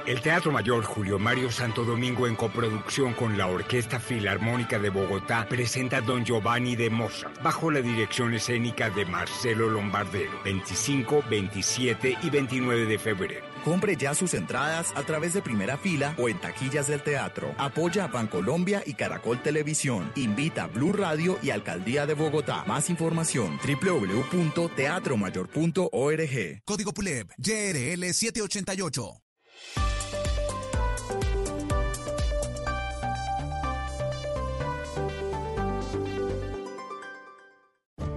[0.06, 5.48] El Teatro Mayor Julio Mario Santo Domingo en coproducción con la Orquesta Filarmónica de Bogotá
[5.48, 12.30] presenta Don Giovanni de Mozart bajo la dirección escénica de Marcelo Lombardero 25, 27 y
[12.30, 13.53] 29 de febrero.
[13.64, 17.54] Compre ya sus entradas a través de primera fila o en taquillas del teatro.
[17.58, 20.12] Apoya a Bancolombia y Caracol Televisión.
[20.16, 22.64] Invita a Blue Radio y Alcaldía de Bogotá.
[22.66, 26.62] Más información www.teatromayor.org.
[26.66, 29.24] Código PULEP, YRL 788.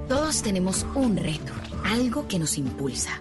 [0.08, 1.52] Todos tenemos un reto,
[1.84, 3.20] algo que nos impulsa,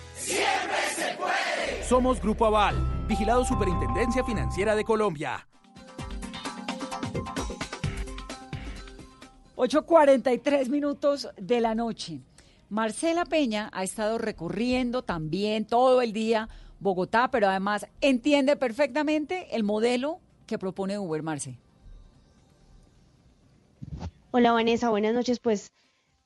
[0.21, 1.83] Siempre se puede.
[1.83, 2.75] Somos Grupo Aval,
[3.07, 5.47] vigilado Superintendencia Financiera de Colombia.
[9.55, 12.19] 8.43 minutos de la noche.
[12.69, 16.49] Marcela Peña ha estado recorriendo también todo el día
[16.79, 21.57] Bogotá, pero además entiende perfectamente el modelo que propone Uber, Marce.
[24.31, 25.39] Hola Vanessa, buenas noches.
[25.39, 25.71] Pues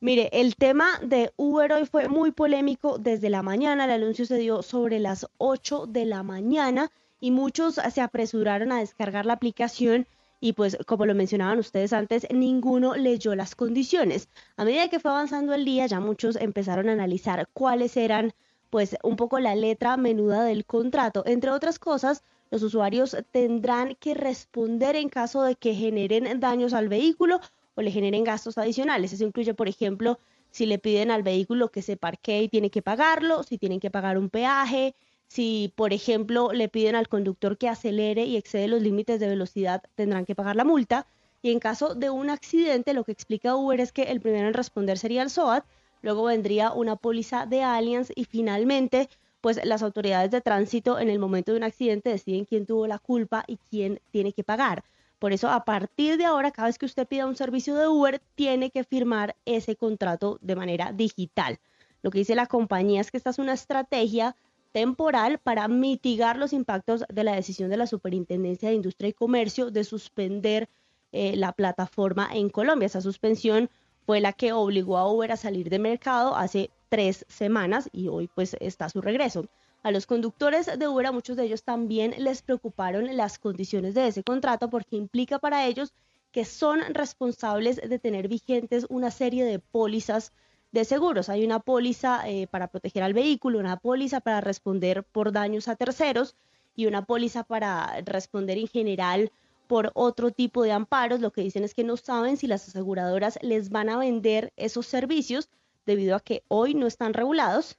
[0.06, 3.86] mire, el tema de Uber hoy fue muy polémico desde la mañana.
[3.86, 8.80] El anuncio se dio sobre las 8 de la mañana y muchos se apresuraron a
[8.80, 10.08] descargar la aplicación
[10.40, 14.30] y pues como lo mencionaban ustedes antes, ninguno leyó las condiciones.
[14.58, 18.34] A medida que fue avanzando el día, ya muchos empezaron a analizar cuáles eran
[18.70, 21.24] pues un poco la letra menuda del contrato.
[21.26, 26.90] Entre otras cosas, los usuarios tendrán que responder en caso de que generen daños al
[26.90, 27.40] vehículo
[27.76, 29.14] o le generen gastos adicionales.
[29.14, 30.20] Eso incluye, por ejemplo,
[30.52, 33.92] si le piden al vehículo que se parquee y tiene que pagarlo, si tienen que
[33.92, 34.96] pagar un peaje,
[35.28, 39.84] si, por ejemplo, le piden al conductor que acelere y excede los límites de velocidad,
[39.96, 41.08] tendrán que pagar la multa.
[41.42, 44.54] Y en caso de un accidente, lo que explica Uber es que el primero en
[44.54, 45.66] responder sería el SOAT,
[46.02, 49.10] luego vendría una póliza de Allianz y finalmente,
[49.42, 53.00] pues las autoridades de tránsito en el momento de un accidente deciden quién tuvo la
[53.00, 54.84] culpa y quién tiene que pagar.
[55.20, 58.22] Por eso, a partir de ahora, cada vez que usted pida un servicio de Uber,
[58.36, 61.60] tiene que firmar ese contrato de manera digital.
[62.02, 64.36] Lo que dice la compañía es que esta es una estrategia
[64.72, 69.72] temporal para mitigar los impactos de la decisión de la Superintendencia de Industria y Comercio
[69.72, 70.70] de suspender
[71.14, 72.88] eh, la plataforma en Colombia.
[72.88, 73.70] Esa suspensión
[74.06, 78.30] fue la que obligó a Uber a salir de mercado hace tres semanas y hoy
[78.36, 79.46] pues está su regreso.
[79.86, 84.08] A los conductores de Uber, a muchos de ellos también les preocuparon las condiciones de
[84.08, 85.94] ese contrato porque implica para ellos
[86.32, 90.34] que son responsables de tener vigentes una serie de pólizas
[90.72, 91.30] de seguros.
[91.30, 95.76] Hay una póliza eh, para proteger al vehículo, una póliza para responder por daños a
[95.76, 96.36] terceros
[96.76, 99.32] y una póliza para responder en general
[99.68, 101.20] por otro tipo de amparos.
[101.20, 104.88] Lo que dicen es que no saben si las aseguradoras les van a vender esos
[104.88, 105.48] servicios
[105.86, 107.78] debido a que hoy no están regulados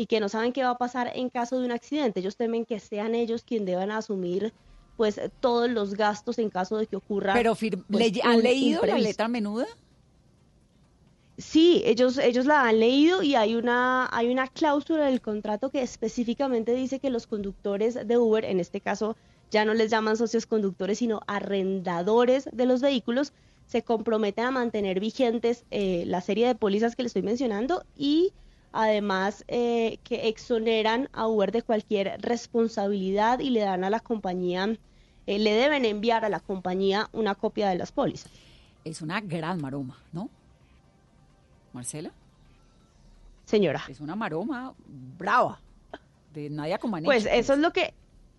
[0.00, 2.20] y que no saben qué va a pasar en caso de un accidente.
[2.20, 4.50] Ellos temen que sean ellos quienes deban asumir
[4.96, 7.34] pues todos los gastos en caso de que ocurra.
[7.34, 9.66] Pero pues, ¿han leído la letra menuda?
[11.36, 15.82] Sí, ellos, ellos la han leído y hay una, hay una cláusula del contrato que
[15.82, 19.18] específicamente dice que los conductores de Uber, en este caso
[19.50, 23.34] ya no les llaman socios conductores, sino arrendadores de los vehículos,
[23.66, 28.32] se comprometen a mantener vigentes eh, la serie de pólizas que les estoy mencionando y
[28.72, 34.76] además eh, que exoneran a Uber de cualquier responsabilidad y le dan a la compañía,
[35.26, 38.30] eh, le deben enviar a la compañía una copia de las pólizas.
[38.84, 40.30] Es una gran maroma, ¿no?
[41.72, 42.10] Marcela.
[43.44, 43.82] Señora.
[43.88, 44.74] Es una maroma
[45.18, 45.60] brava
[46.32, 47.06] de Nadia Comaneci.
[47.06, 47.94] Pues eso es lo que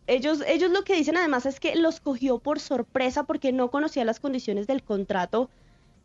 [0.07, 4.05] ellos, ellos lo que dicen además es que los cogió por sorpresa porque no conocía
[4.05, 5.49] las condiciones del contrato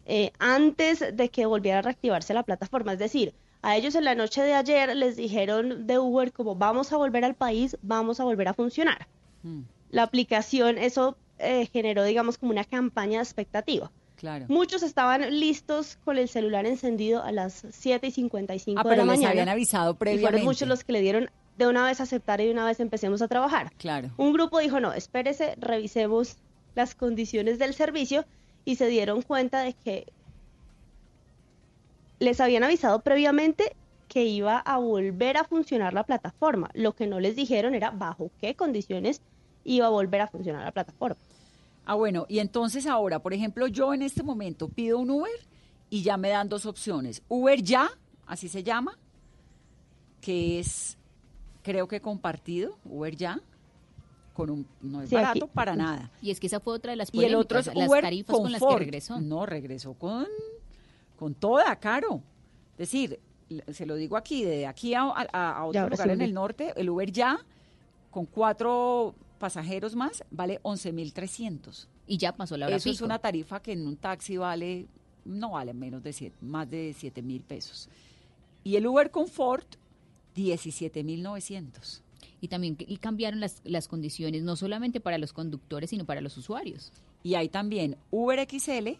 [0.05, 2.93] eh, antes de que volviera a reactivarse la plataforma.
[2.93, 3.35] Es decir,
[3.67, 7.25] a ellos en la noche de ayer les dijeron de Uber como vamos a volver
[7.25, 9.09] al país, vamos a volver a funcionar.
[9.43, 9.63] Mm.
[9.91, 13.91] La aplicación, eso eh, generó, digamos, como una campaña de expectativa.
[14.15, 14.47] Claro.
[14.49, 19.03] Muchos estaban listos con el celular encendido a las 7 y 55 ah, de la
[19.03, 19.31] les mañana.
[19.31, 20.23] habían avisado previamente.
[20.23, 22.79] Y fueron muchos los que le dieron de una vez aceptar y de una vez
[22.79, 23.73] empecemos a trabajar.
[23.79, 24.13] Claro.
[24.17, 26.37] Un grupo dijo, no, espérese, revisemos
[26.77, 28.27] las condiciones del servicio
[28.65, 30.07] y se dieron cuenta de que
[32.19, 33.77] les habían avisado previamente
[34.09, 36.71] que iba a volver a funcionar la plataforma.
[36.75, 39.21] Lo que no les dijeron era bajo qué condiciones
[39.65, 41.17] iba a volver a funcionar la plataforma.
[41.85, 45.33] Ah, bueno, y entonces ahora, por ejemplo, yo en este momento pido un Uber
[45.91, 47.23] y ya me dan dos opciones.
[47.29, 47.91] Uber ya,
[48.27, 48.99] así se llama,
[50.21, 50.97] que es,
[51.63, 53.41] creo que compartido, Uber ya,
[54.35, 56.11] con un, no es barato para nada.
[56.21, 58.37] Y es que esa fue otra de las y el otro es las Uber tarifas
[58.37, 59.21] con las que regresó.
[59.21, 60.27] No, regresó con,
[61.17, 62.23] con toda, caro.
[62.73, 63.19] Es decir,
[63.73, 67.11] se lo digo aquí, de aquí a, a, otro lugar en el norte, el Uber
[67.11, 67.39] ya,
[68.11, 71.87] con cuatro pasajeros más vale 11.300.
[72.07, 74.87] Y ya pasó la hora Eso es una tarifa que en un taxi vale,
[75.25, 77.89] no vale menos de siete, más de 7 mil pesos.
[78.63, 79.77] Y el Uber Comfort,
[80.35, 82.03] 17.900.
[82.41, 86.37] y también y cambiaron las, las condiciones no solamente para los conductores, sino para los
[86.37, 86.93] usuarios.
[87.23, 88.99] Y hay también Uber XL,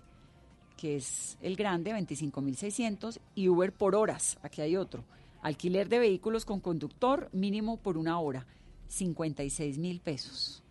[0.77, 5.05] que es el grande, 25.600, y Uber por horas, aquí hay otro.
[5.43, 8.47] Alquiler de vehículos con conductor mínimo por una hora,
[8.89, 10.63] 56 mil pesos.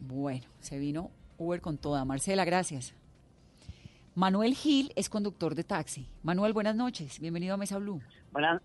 [0.00, 2.04] Bueno, se vino Uber con toda.
[2.04, 2.94] Marcela, gracias.
[4.14, 6.06] Manuel Gil es conductor de taxi.
[6.22, 7.20] Manuel, buenas noches.
[7.20, 8.00] Bienvenido a Mesa Blue.
[8.32, 8.60] Buenas,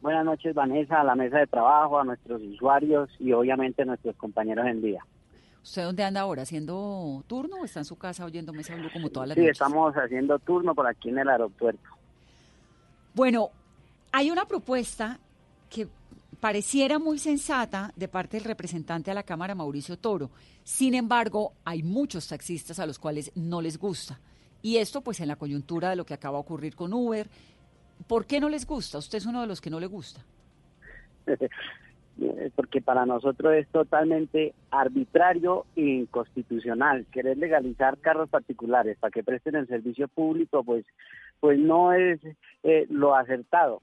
[0.00, 4.16] buenas noches, Vanessa, a la mesa de trabajo, a nuestros usuarios y obviamente a nuestros
[4.16, 5.04] compañeros en día.
[5.66, 6.42] ¿Usted dónde anda ahora?
[6.42, 9.54] ¿Haciendo turno o está en su casa oyendo Mesa Blue como todas las sí, noches?
[9.54, 11.88] Estamos haciendo turno por aquí en el aeropuerto.
[13.14, 13.50] Bueno,
[14.12, 15.18] hay una propuesta
[15.68, 15.88] que
[16.38, 20.30] pareciera muy sensata de parte del representante a la Cámara, Mauricio Toro.
[20.62, 24.20] Sin embargo, hay muchos taxistas a los cuales no les gusta.
[24.62, 27.28] Y esto pues en la coyuntura de lo que acaba de ocurrir con Uber.
[28.06, 28.98] ¿Por qué no les gusta?
[28.98, 30.24] Usted es uno de los que no le gusta.
[32.54, 37.04] Porque para nosotros es totalmente arbitrario e inconstitucional.
[37.12, 40.86] Querer legalizar carros particulares para que presten el servicio público, pues,
[41.40, 42.20] pues no es
[42.62, 43.82] eh, lo acertado.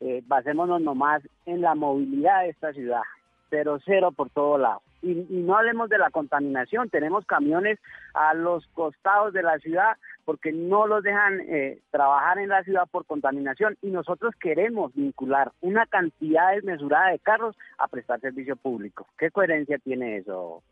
[0.00, 3.02] Eh, basémonos nomás en la movilidad de esta ciudad,
[3.50, 4.82] pero cero por todo lado.
[5.02, 7.78] Y, y, no hablemos de la contaminación, tenemos camiones
[8.14, 12.86] a los costados de la ciudad porque no los dejan eh, trabajar en la ciudad
[12.90, 19.06] por contaminación y nosotros queremos vincular una cantidad desmesurada de carros a prestar servicio público.
[19.18, 20.62] ¿Qué coherencia tiene eso,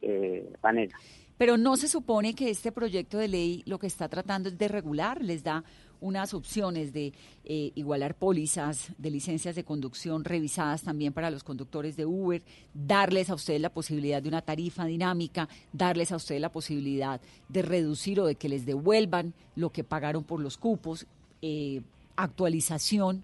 [0.00, 0.96] eh, Vanessa?
[1.38, 4.68] Pero no se supone que este proyecto de ley lo que está tratando es de
[4.68, 5.64] regular, les da
[6.00, 7.12] unas opciones de
[7.44, 12.42] eh, igualar pólizas de licencias de conducción revisadas también para los conductores de Uber,
[12.74, 17.62] darles a ustedes la posibilidad de una tarifa dinámica, darles a ustedes la posibilidad de
[17.62, 21.06] reducir o de que les devuelvan lo que pagaron por los cupos,
[21.42, 21.82] eh,
[22.16, 23.22] actualización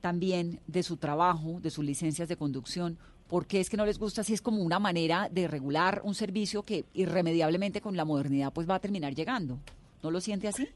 [0.00, 2.98] también de su trabajo, de sus licencias de conducción.
[3.28, 6.14] ¿Por qué es que no les gusta si es como una manera de regular un
[6.14, 9.58] servicio que irremediablemente con la modernidad pues va a terminar llegando?
[10.02, 10.68] ¿No lo siente así?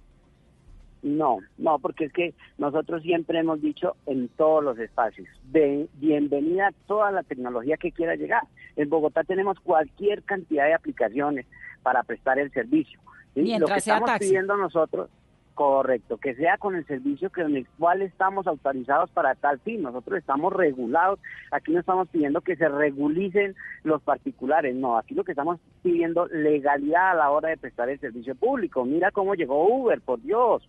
[1.02, 6.68] No, no, porque es que nosotros siempre hemos dicho en todos los espacios, de, bienvenida
[6.68, 8.42] a toda la tecnología que quiera llegar.
[8.76, 11.46] En Bogotá tenemos cualquier cantidad de aplicaciones
[11.82, 12.98] para prestar el servicio.
[13.34, 13.58] ¿sí?
[13.58, 14.28] Lo que estamos taxi.
[14.28, 15.08] pidiendo nosotros,
[15.58, 19.82] correcto, que sea con el servicio con el cual estamos autorizados para tal fin.
[19.82, 21.18] Nosotros estamos regulados,
[21.50, 26.26] aquí no estamos pidiendo que se regulicen los particulares, no, aquí lo que estamos pidiendo
[26.26, 28.84] legalidad a la hora de prestar el servicio público.
[28.84, 30.62] Mira cómo llegó Uber, por Dios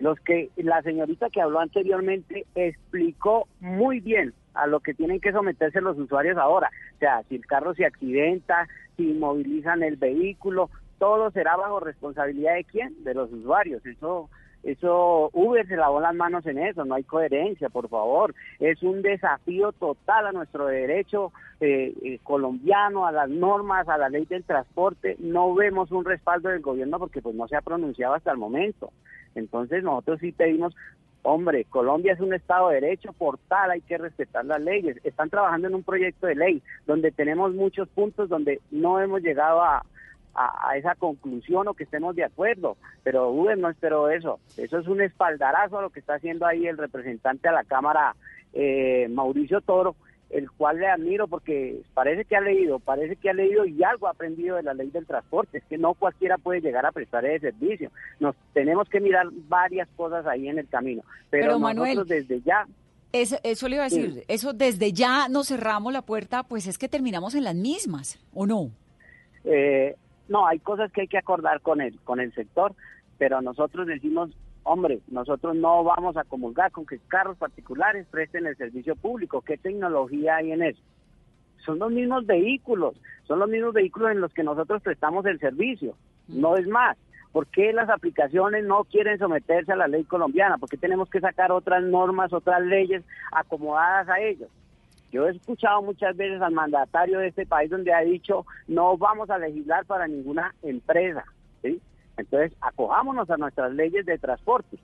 [0.00, 5.32] los que la señorita que habló anteriormente explicó muy bien a lo que tienen que
[5.32, 6.70] someterse los usuarios ahora.
[6.96, 8.66] O sea, si el carro se accidenta,
[8.96, 10.68] si inmovilizan el vehículo,
[11.04, 13.04] todo será bajo responsabilidad de quién?
[13.04, 13.84] De los usuarios.
[13.84, 14.30] Eso
[14.62, 18.34] eso Uber se lavó las manos en eso, no hay coherencia, por favor.
[18.58, 21.30] Es un desafío total a nuestro derecho
[21.60, 25.16] eh, eh, colombiano, a las normas, a la ley del transporte.
[25.18, 28.90] No vemos un respaldo del gobierno porque pues no se ha pronunciado hasta el momento.
[29.34, 30.74] Entonces nosotros sí pedimos,
[31.22, 34.98] hombre, Colombia es un Estado de Derecho, por tal hay que respetar las leyes.
[35.04, 39.62] Están trabajando en un proyecto de ley donde tenemos muchos puntos donde no hemos llegado
[39.62, 39.84] a,
[40.34, 44.40] a, a, esa conclusión o que estemos de acuerdo, pero Uber no esperó eso.
[44.56, 48.14] Eso es un espaldarazo a lo que está haciendo ahí el representante a la Cámara,
[48.52, 49.96] eh, Mauricio Toro,
[50.30, 54.08] el cual le admiro porque parece que ha leído, parece que ha leído y algo
[54.08, 55.58] ha aprendido de la ley del transporte.
[55.58, 57.90] Es que no cualquiera puede llegar a prestar ese servicio.
[58.18, 61.02] Nos tenemos que mirar varias cosas ahí en el camino.
[61.30, 62.66] Pero, Pero, nosotros Manuel, desde ya
[63.12, 64.22] Eso, eso le iba a decir, Sí.
[64.26, 68.44] eso desde ya nos cerramos la puerta, pues es que terminamos en las mismas, ¿o
[68.44, 68.72] no?
[69.44, 69.94] Eh,
[70.28, 72.74] no, hay cosas que hay que acordar con el, con el sector,
[73.18, 74.30] pero nosotros decimos,
[74.62, 79.42] hombre, nosotros no vamos a comulgar con que carros particulares presten el servicio público.
[79.42, 80.82] ¿Qué tecnología hay en eso?
[81.64, 82.94] Son los mismos vehículos,
[83.26, 85.94] son los mismos vehículos en los que nosotros prestamos el servicio,
[86.28, 86.96] no es más.
[87.32, 90.56] ¿Por qué las aplicaciones no quieren someterse a la ley colombiana?
[90.56, 93.02] ¿Por qué tenemos que sacar otras normas, otras leyes
[93.32, 94.48] acomodadas a ellos?
[95.14, 99.30] Yo he escuchado muchas veces al mandatario de este país donde ha dicho no vamos
[99.30, 101.24] a legislar para ninguna empresa.
[101.62, 101.80] ¿sí?
[102.16, 104.76] Entonces, acojámonos a nuestras leyes de transporte.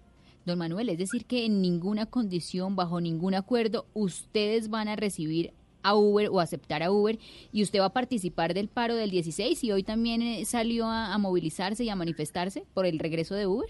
[0.47, 5.53] Don Manuel, es decir que en ninguna condición, bajo ningún acuerdo, ustedes van a recibir
[5.83, 7.19] a Uber o aceptar a Uber
[7.51, 11.13] y usted va a participar del paro del 16 y hoy también eh, salió a,
[11.13, 13.69] a movilizarse y a manifestarse por el regreso de Uber.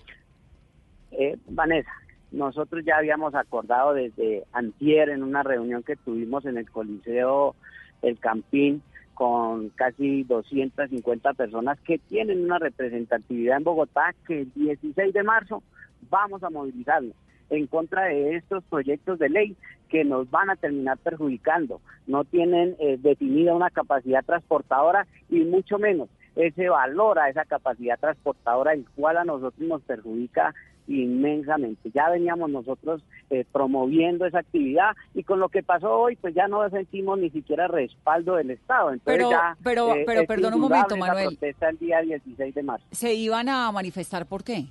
[1.12, 1.90] Eh, Vanessa,
[2.32, 7.56] nosotros ya habíamos acordado desde antier en una reunión que tuvimos en el Coliseo
[8.02, 8.82] El Campín
[9.14, 15.62] con casi 250 personas que tienen una representatividad en Bogotá que el 16 de marzo
[16.08, 17.14] vamos a movilizarnos.
[17.50, 19.56] en contra de estos proyectos de ley
[19.88, 21.80] que nos van a terminar perjudicando.
[22.06, 27.98] No tienen eh, definida una capacidad transportadora y mucho menos ese valor a esa capacidad
[27.98, 30.54] transportadora, el cual a nosotros nos perjudica
[30.90, 31.90] inmensamente.
[31.94, 36.48] Ya veníamos nosotros eh, promoviendo esa actividad y con lo que pasó hoy, pues ya
[36.48, 38.92] no sentimos ni siquiera respaldo del Estado.
[38.92, 41.28] Entonces pero, ya, pero, eh, pero, perdón un momento, Manuel.
[41.28, 42.84] protesta el día 16 de marzo.
[42.90, 44.66] ¿Se iban a manifestar por qué?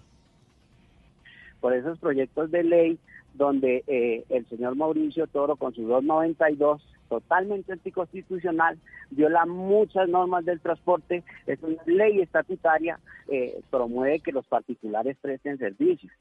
[1.62, 3.00] Por esos proyectos de ley
[3.34, 8.78] donde eh, el señor Mauricio Toro con su 292 totalmente anticonstitucional,
[9.10, 15.58] viola muchas normas del transporte, es una ley estatutaria, eh, promueve que los particulares presten
[15.58, 16.12] servicios.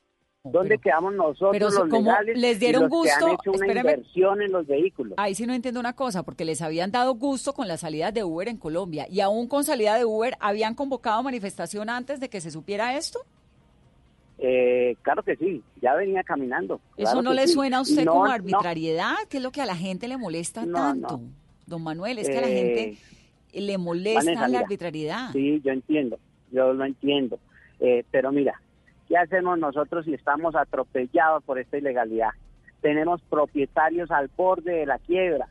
[0.45, 3.35] ¿Dónde quedamos nosotros pero los ¿cómo legales les y dieron los que han gusto?
[3.35, 3.91] hecho una Espéreme.
[3.93, 5.15] inversión en los vehículos?
[5.19, 8.25] Ahí sí no entiendo una cosa, porque les habían dado gusto con las salidas de
[8.25, 12.41] Uber en Colombia y aún con salida de Uber habían convocado manifestación antes de que
[12.41, 13.21] se supiera esto.
[14.39, 16.81] Eh, claro que sí, ya venía caminando.
[16.97, 17.55] ¿Eso claro no le sí.
[17.55, 19.15] suena a usted no- como no, arbitrariedad?
[19.29, 21.19] ¿Qué es lo que a la gente le molesta No, tanto?
[21.19, 21.23] no.
[21.67, 22.99] Don Manuel, es que a la Eh, gente
[23.61, 25.33] le molesta Vanessa, la mira, arbitrariedad.
[25.33, 26.19] Sí, yo entiendo,
[26.53, 27.39] yo lo entiendo.
[27.81, 28.61] Eh, pero mira,
[29.09, 32.31] ¿qué hacemos nosotros si estamos atropellados por esta ilegalidad?
[32.81, 35.49] Tenemos propietarios al borde de la quiebra.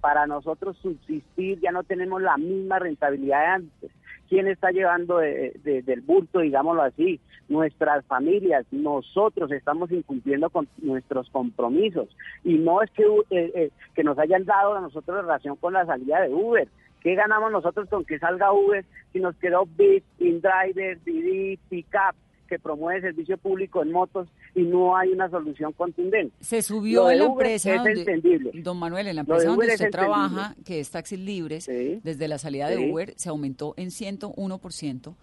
[0.00, 3.90] Para nosotros subsistir ya no tenemos la misma rentabilidad de antes.
[4.28, 7.20] ¿Quién está llevando de- de- del bulto, digámoslo así?
[7.48, 12.08] Nuestras familias, nosotros estamos incumpliendo con nuestros compromisos.
[12.44, 15.86] Y no es que, eh, eh, que nos hayan dado a nosotros relación con la
[15.86, 16.68] salida de Uber.
[17.02, 22.16] ¿Qué ganamos nosotros con que salga Uber si nos quedó Bit, InDriver, Didi, Pickup,
[22.46, 26.34] que promueve servicio público en motos y no hay una solución contundente?
[26.40, 28.50] Se subió en la empresa es donde, entendible.
[28.62, 32.68] don Manuel, en la empresa donde usted trabaja, que es Taxis Libres, desde la salida
[32.68, 32.90] de.
[32.90, 35.14] Uber se aumentó en 101%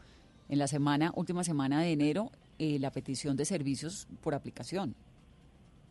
[0.49, 4.95] en la semana, última semana de enero, eh, la petición de servicios por aplicación.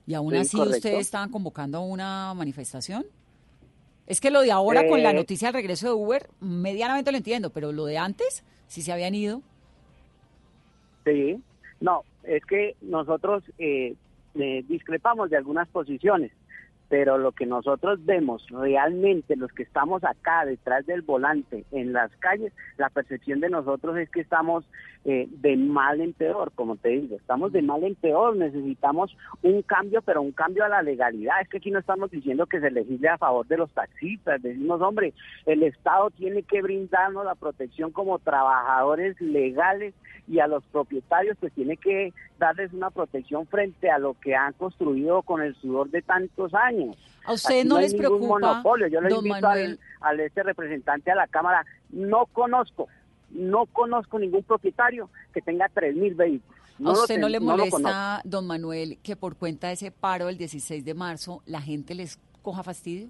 [0.07, 0.77] Y aún Sí, así correcto.
[0.79, 3.05] ustedes estaban convocando a una manifestación.
[4.07, 7.17] Es que lo de ahora con la Eh, noticia del regreso de Uber, medianamente lo
[7.19, 9.43] entiendo, pero lo de antes, si se habían ido.
[11.05, 11.43] Sí,
[11.81, 13.95] no, es que nosotros eh,
[14.35, 16.33] eh, discrepamos de algunas posiciones,
[16.93, 22.15] pero lo que nosotros vemos realmente, los que estamos acá detrás del volante en las
[22.17, 24.67] calles, la percepción de nosotros es que estamos
[25.07, 29.63] eh, de mal en peor, como te digo, estamos de mal en peor, necesitamos un
[29.63, 31.41] cambio, pero un cambio a la legalidad.
[31.41, 34.83] Es que aquí no estamos diciendo que se legisle a favor de los taxistas, decimos,
[34.83, 35.15] hombre,
[35.47, 39.95] el Estado tiene que brindarnos la protección como trabajadores legales
[40.29, 44.53] y a los propietarios pues tiene que darles una protección frente a lo que han
[44.55, 46.82] construido con el sudor de tantos años.
[47.25, 48.87] ¿A ustedes no hay les ningún preocupa, monopolio.
[48.89, 52.89] Yo le invito al, al este representante a la Cámara, no conozco,
[53.31, 56.59] no conozco ningún propietario que tenga tres mil vehículos.
[56.79, 59.91] ¿A No usted no ten- le no molesta, don Manuel, que por cuenta de ese
[59.93, 63.09] paro del 16 de marzo la gente les coja fastidio?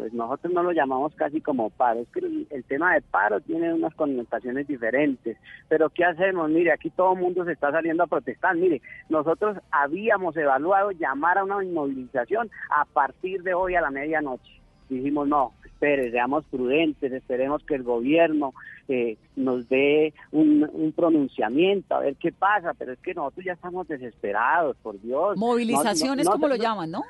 [0.00, 3.38] Pues nosotros no lo llamamos casi como paro, es que el, el tema de paro
[3.42, 5.36] tiene unas connotaciones diferentes,
[5.68, 6.48] pero ¿qué hacemos?
[6.48, 8.80] Mire, aquí todo el mundo se está saliendo a protestar, mire,
[9.10, 15.28] nosotros habíamos evaluado llamar a una inmovilización a partir de hoy a la medianoche, dijimos
[15.28, 18.54] no, espere, seamos prudentes, esperemos que el gobierno
[18.88, 23.52] eh, nos dé un, un pronunciamiento, a ver qué pasa, pero es que nosotros ya
[23.52, 25.36] estamos desesperados, por Dios.
[25.38, 27.02] No- Movilizaciones, no- como lo llaman, ¿no?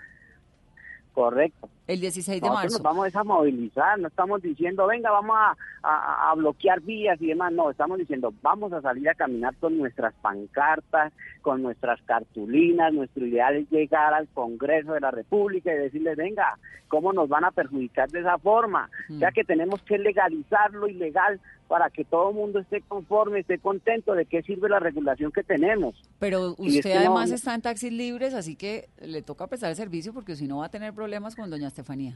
[1.12, 1.68] Correcto.
[1.92, 2.78] El 16 de Nosotros marzo.
[2.78, 7.20] nos vamos es a movilizar, no estamos diciendo, venga, vamos a, a- a bloquear vías
[7.20, 11.12] y demás, no, estamos diciendo, vamos a salir a caminar con nuestras pancartas,
[11.42, 16.58] con nuestras cartulinas, nuestro ideal es llegar al Congreso de la República y decirles, venga,
[16.88, 18.88] ¿cómo nos van a perjudicar de esa forma?
[19.08, 23.58] Ya que tenemos que legalizar lo ilegal para que todo el mundo esté conforme, esté
[23.58, 25.94] contento de qué sirve la regulación que tenemos.
[26.18, 29.70] Pero es usted que además no- está en taxis libres, así que le toca prestar
[29.70, 32.14] el servicio porque si no va a tener problemas con doña Estefanía.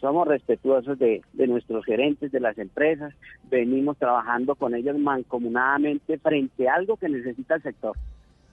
[0.00, 3.14] somos respetuosos de, de nuestros gerentes de las empresas,
[3.50, 7.96] venimos trabajando con ellos mancomunadamente frente a algo que necesita el sector.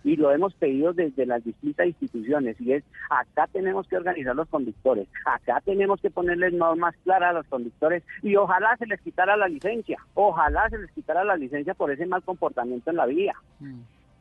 [0.06, 4.50] Y lo hemos pedido desde las distintas instituciones, y es, acá tenemos que organizar los
[4.50, 9.38] conductores, acá tenemos que ponerles normas claras a los conductores, y ojalá se les quitara
[9.38, 13.34] la licencia, ojalá se les quitara la licencia por ese mal comportamiento en la vía.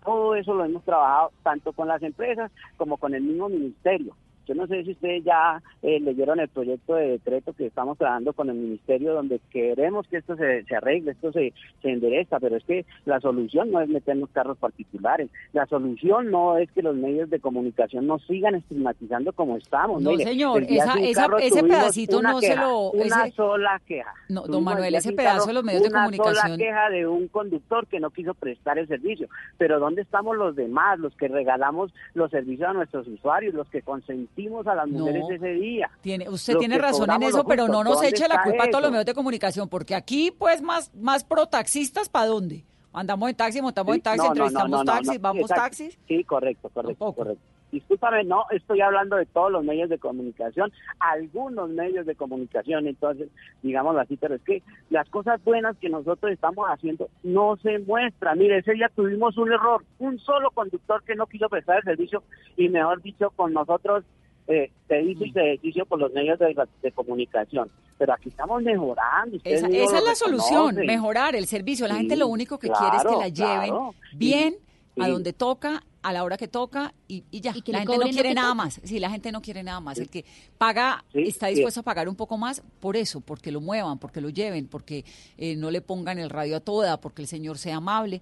[0.04, 4.14] Todo eso lo hemos trabajado tanto con las empresas como con el mismo ministerio.
[4.46, 8.32] Yo no sé si ustedes ya eh, leyeron el proyecto de decreto que estamos trabajando
[8.32, 12.56] con el ministerio, donde queremos que esto se, se arregle, esto se, se endereza, pero
[12.56, 16.96] es que la solución no es meternos carros particulares, la solución no es que los
[16.96, 20.02] medios de comunicación nos sigan estigmatizando como estamos.
[20.02, 20.94] No, señor, esa,
[21.38, 22.90] ese pedacito no se lo...
[22.90, 24.12] Una sola queja.
[24.28, 26.34] No, don Manuel, ese pedazo de los medios de comunicación...
[26.34, 29.28] Una sola queja de un conductor que no quiso prestar el servicio,
[29.58, 33.82] pero ¿dónde estamos los demás, los que regalamos los servicios a nuestros usuarios, los que
[33.82, 34.31] consentimos
[34.66, 35.90] a las mujeres ese día?
[36.00, 38.90] Tiene, usted tiene razón en eso, pero no nos eche la culpa a todos los
[38.90, 42.64] medios de comunicación, porque aquí, pues, más, más pro taxistas, ¿para dónde?
[42.92, 45.98] Andamos en taxi, montamos en taxi, entrevistamos taxis, vamos taxis.
[46.06, 47.42] Sí, correcto, correcto, correcto.
[47.70, 53.30] Discúlpame, no estoy hablando de todos los medios de comunicación, algunos medios de comunicación, entonces,
[53.62, 58.38] digámoslo así, pero es que las cosas buenas que nosotros estamos haciendo no se muestran.
[58.38, 62.22] Mire, ese día tuvimos un error, un solo conductor que no quiso prestar el servicio
[62.58, 64.04] y mejor dicho, con nosotros
[64.48, 67.70] eh, se hizo y se deshizo por los medios de, comunicación.
[67.98, 69.38] Pero aquí estamos mejorando.
[69.44, 71.86] Esa, esa es la solución, mejorar el servicio.
[71.86, 73.74] La gente lo único que quiere es que la lleven
[74.14, 74.56] bien
[74.98, 77.52] a donde toca, a la hora que toca y, ya.
[77.52, 78.80] la gente no quiere nada más.
[78.82, 79.98] Sí, la gente no quiere nada más.
[79.98, 80.24] El que
[80.58, 84.28] paga está dispuesto a pagar un poco más por eso, porque lo muevan, porque lo
[84.28, 85.04] lleven, porque
[85.38, 88.20] eh, no le pongan el radio a toda, porque el señor sea amable.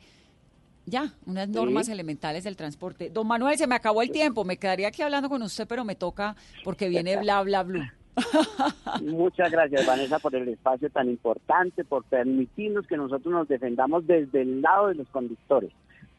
[0.87, 3.11] Ya, unas normas elementales del transporte.
[3.11, 4.45] Don Manuel, se me acabó el tiempo.
[4.45, 7.95] Me quedaría aquí hablando con usted, pero me toca porque viene bla, bla, bla.
[9.03, 14.43] Muchas gracias, Vanessa, por el espacio tan importante, por permitirnos que nosotros nos defendamos desde
[14.43, 15.71] el lado de los conductores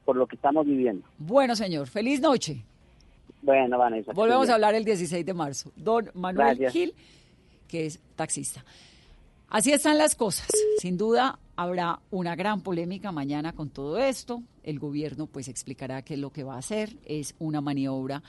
[0.06, 1.06] por lo que estamos viviendo.
[1.18, 2.64] Bueno, señor, feliz noche.
[3.42, 4.14] Bueno, Vanessa.
[4.14, 5.72] Volvemos a hablar el 16 de marzo.
[5.76, 6.94] Don Manuel Gil,
[7.68, 8.64] que es taxista.
[9.50, 10.48] Así están las cosas.
[10.78, 14.44] Sin duda habrá una gran polémica mañana con todo esto.
[14.64, 16.98] El gobierno pues explicará qué es lo que va a hacer.
[17.06, 18.24] Es una maniobra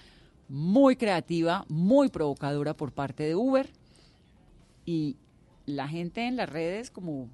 [0.49, 3.71] muy creativa, muy provocadora por parte de Uber.
[4.85, 5.17] Y
[5.67, 7.29] la gente en las redes como